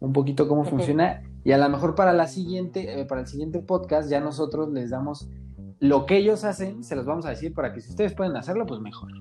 [0.00, 3.60] un poquito cómo funciona y a lo mejor para la siguiente, eh, para el siguiente
[3.60, 5.28] podcast ya nosotros les damos
[5.78, 8.66] lo que ellos hacen, se los vamos a decir para que si ustedes pueden hacerlo,
[8.66, 9.12] pues mejor.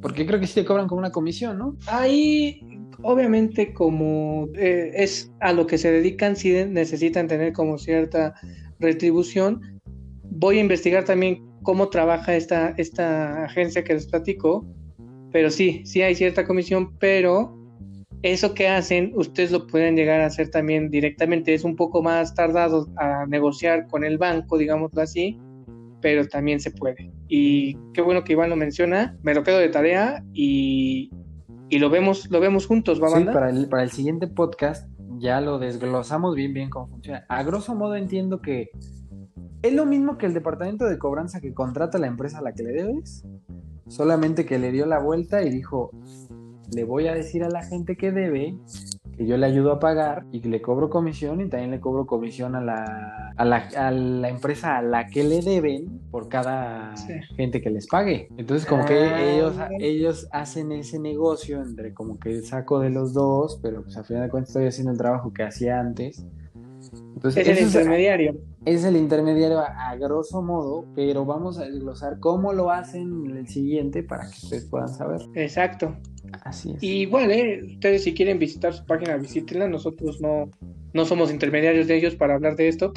[0.00, 1.76] Porque creo que sí te cobran como una comisión, ¿no?
[1.86, 2.62] Ahí,
[3.02, 8.32] obviamente, como eh, es a lo que se dedican, sí necesitan tener como cierta
[8.78, 9.78] retribución.
[10.22, 14.64] Voy a investigar también cómo trabaja esta, esta agencia que les platico,
[15.32, 17.57] pero sí, sí hay cierta comisión, pero
[18.22, 21.54] eso que hacen, ustedes lo pueden llegar a hacer también directamente.
[21.54, 25.38] Es un poco más tardado a negociar con el banco, digámoslo así,
[26.00, 27.12] pero también se puede.
[27.28, 31.10] Y qué bueno que Iván lo menciona, me lo quedo de tarea y,
[31.68, 33.32] y lo vemos, lo vemos juntos, ¿va Sí, banda?
[33.32, 34.88] para el, para el siguiente podcast
[35.18, 37.24] ya lo desglosamos bien, bien cómo funciona.
[37.28, 38.70] A grosso modo entiendo que
[39.62, 42.62] es lo mismo que el departamento de cobranza que contrata la empresa a la que
[42.62, 43.24] le debes,
[43.88, 45.90] solamente que le dio la vuelta y dijo,
[46.74, 48.56] le voy a decir a la gente que debe
[49.16, 52.06] que yo le ayudo a pagar y que le cobro comisión y también le cobro
[52.06, 56.96] comisión a la, a la, a la empresa a la que le deben por cada
[56.96, 57.14] Sí.
[57.36, 58.28] gente que les pague.
[58.36, 59.22] Entonces como que Ah.
[59.22, 64.04] ellos, ellos hacen ese negocio entre como que saco de los dos, pero pues al
[64.04, 66.24] final de cuentas estoy haciendo el trabajo que hacía antes.
[67.24, 68.36] es el intermediario.
[68.64, 73.48] Es, el intermediario a, grosso modo, pero vamos a desglosar cómo lo hacen en el
[73.48, 75.22] siguiente para que ustedes puedan saber.
[75.34, 75.96] Exacto.
[76.44, 76.82] Así es.
[76.82, 79.68] Y bueno, eh, ustedes si quieren visitar su página, visítenla.
[79.68, 80.50] Nosotros no,
[80.92, 82.92] no somos intermediarios de ellos para hablar de esto.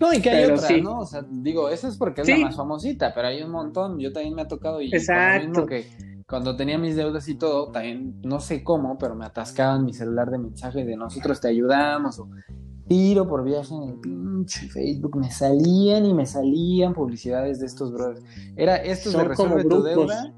[0.00, 1.00] No, y que hay otra, ¿no?
[1.00, 3.98] O sea, digo, esa es porque es la más famosita, pero hay un montón.
[3.98, 5.66] Yo también me ha tocado y Exacto.
[5.66, 5.86] que
[6.28, 10.30] cuando tenía mis deudas y todo, también no sé cómo, pero me atascaban mi celular
[10.30, 12.28] de mensajes de nosotros te ayudamos o
[12.86, 15.16] tiro por viaje en el pinche Facebook.
[15.16, 18.22] Me salían y me salían publicidades de estos brothers.
[18.56, 20.34] Era esto de resuelve tu deuda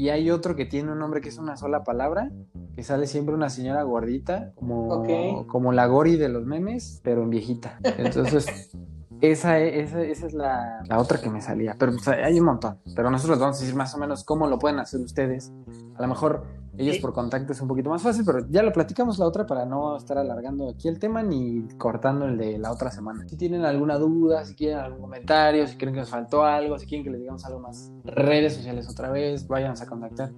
[0.00, 2.30] y hay otro que tiene un nombre que es una sola palabra,
[2.74, 5.04] que sale siempre una señora gordita, como,
[5.46, 7.78] como la Gori de los memes, pero en viejita.
[7.98, 8.70] Entonces,
[9.20, 11.76] esa, esa, esa es la, la, otra que me salía.
[11.78, 11.92] Pero
[12.24, 12.78] hay un montón.
[12.96, 15.52] Pero nosotros vamos a decir más o menos cómo lo pueden hacer ustedes.
[15.96, 16.46] A lo mejor
[16.78, 19.64] ellos por contacto es un poquito más fácil, pero ya lo platicamos la otra para
[19.64, 23.26] no estar alargando aquí el tema ni cortando el de la otra semana.
[23.28, 26.86] Si tienen alguna duda, si quieren algún comentario, si creen que nos faltó algo, si
[26.86, 30.32] quieren que les digamos algo más, redes sociales otra vez, váyanos a contactar.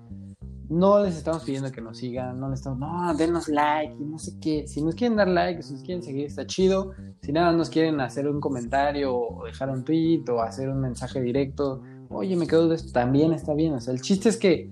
[0.68, 4.18] No les estamos pidiendo que nos sigan, no les estamos, no, denos like y no
[4.18, 4.66] sé qué.
[4.66, 6.93] Si nos quieren dar like, si nos quieren seguir, está chido.
[7.20, 11.20] Si nada nos quieren hacer un comentario o dejar un tweet o hacer un mensaje
[11.20, 13.74] directo, oye, me quedo de esto, también está bien.
[13.74, 14.70] O sea, el chiste es que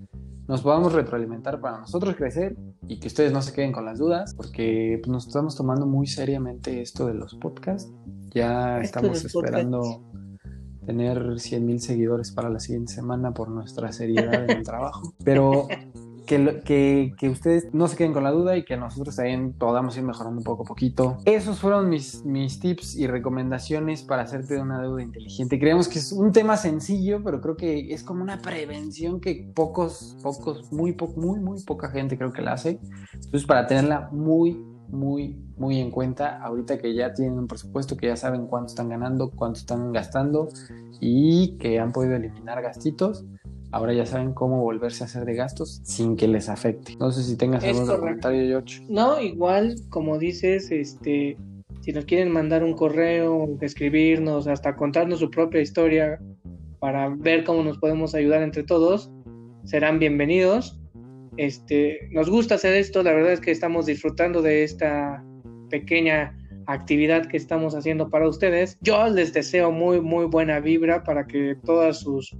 [0.50, 2.56] nos podamos retroalimentar para nosotros crecer
[2.88, 6.08] y que ustedes no se queden con las dudas, porque pues, nos estamos tomando muy
[6.08, 7.92] seriamente esto de los podcasts.
[8.34, 10.02] Ya estamos esperando
[10.84, 15.14] tener 100 mil seguidores para la siguiente semana por nuestra seriedad en el trabajo.
[15.24, 15.68] Pero
[16.30, 20.04] que, que, ustedes no se queden con la duda y que nosotros también podamos ir
[20.04, 21.18] mejorando poco a poquito.
[21.24, 25.58] Esos fueron mis, mis tips y recomendaciones para hacerte una deuda inteligente.
[25.58, 30.16] Creemos que es un tema sencillo, pero creo que es como una prevención que pocos,
[30.22, 32.78] pocos, muy, muy, muy poca gente creo que la hace.
[33.14, 38.06] Entonces, para tenerla muy, muy, muy en cuenta ahorita que ya tienen un presupuesto, que
[38.06, 40.48] ya saben cuánto están ganando, cuánto están gastando
[41.00, 43.24] y que han podido eliminar gastitos
[43.72, 46.96] ahora ya saben cómo volverse a hacer de gastos sin que les afecte.
[46.98, 48.82] No sé si tengas algún comentario, George.
[48.88, 51.36] No, igual, como dices, este,
[51.80, 56.20] si nos quieren mandar un correo, escribirnos, hasta contarnos su propia historia
[56.78, 59.10] para ver cómo nos podemos ayudar entre todos,
[59.64, 60.80] serán bienvenidos.
[61.36, 65.24] Este, nos gusta hacer esto, la verdad es que estamos disfrutando de esta
[65.70, 68.78] pequeña actividad que estamos haciendo para ustedes.
[68.80, 72.36] Yo les deseo muy, muy buena vibra para que todas sus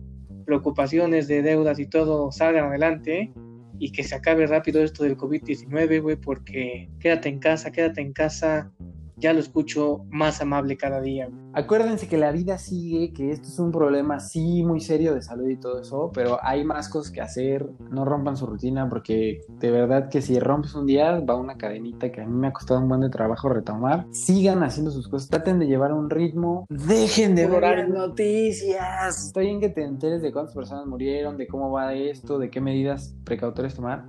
[0.50, 3.32] preocupaciones de deudas y todo salgan adelante
[3.78, 8.12] y que se acabe rápido esto del COVID-19, güey, porque quédate en casa, quédate en
[8.12, 8.72] casa,
[9.20, 11.28] ya lo escucho más amable cada día.
[11.52, 15.48] Acuérdense que la vida sigue, que esto es un problema sí muy serio de salud
[15.48, 19.70] y todo eso, pero hay más cosas que hacer, no rompan su rutina porque de
[19.70, 22.80] verdad que si rompes un día va una cadenita que a mí me ha costado
[22.80, 24.06] un buen de trabajo retomar.
[24.10, 29.26] Sigan haciendo sus cosas, traten de llevar un ritmo, dejen de ver noticias.
[29.26, 32.60] Está bien que te enteres de cuántas personas murieron, de cómo va esto, de qué
[32.60, 34.04] medidas precautorias tomar.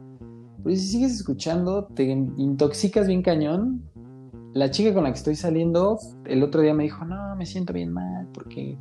[0.64, 3.84] Pero si sigues escuchando, te intoxicas bien cañón
[4.54, 7.74] la chica con la que estoy saliendo el otro día me dijo, no, me siento
[7.74, 8.78] bien mal porque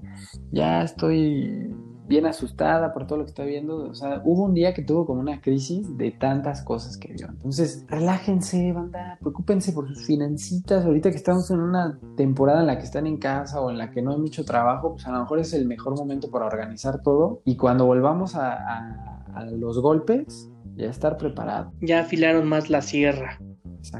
[0.51, 1.73] ya estoy
[2.11, 3.89] bien asustada por todo lo que estoy viendo.
[3.89, 7.29] O sea, hubo un día que tuvo como una crisis de tantas cosas que vio.
[7.29, 10.85] Entonces, relájense, banda, preocúpense por sus financitas.
[10.85, 13.93] Ahorita que estamos en una temporada en la que están en casa o en la
[13.93, 17.01] que no hay mucho trabajo, pues a lo mejor es el mejor momento para organizar
[17.01, 17.43] todo.
[17.45, 19.07] Y cuando volvamos a
[19.53, 20.50] los golpes,
[20.81, 21.73] ya estar preparado.
[21.81, 23.39] Ya afilaron más la sierra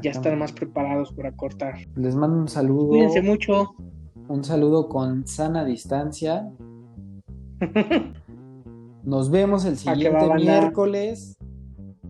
[0.01, 1.75] ya están más preparados para cortar.
[1.95, 2.89] Les mando un saludo.
[2.89, 3.75] Cuídense mucho.
[4.27, 6.49] Un saludo con sana distancia.
[9.03, 11.35] Nos vemos el siguiente miércoles.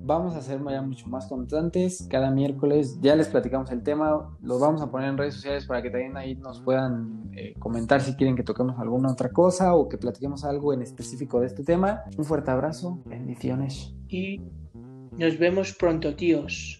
[0.03, 2.07] Vamos a ser ya mucho más constantes.
[2.09, 4.35] Cada miércoles ya les platicamos el tema.
[4.41, 8.01] Los vamos a poner en redes sociales para que también ahí nos puedan eh, comentar
[8.01, 11.63] si quieren que toquemos alguna otra cosa o que platiquemos algo en específico de este
[11.63, 12.01] tema.
[12.17, 12.99] Un fuerte abrazo.
[13.05, 13.93] Bendiciones.
[14.07, 14.41] Y
[15.17, 16.79] nos vemos pronto, tíos.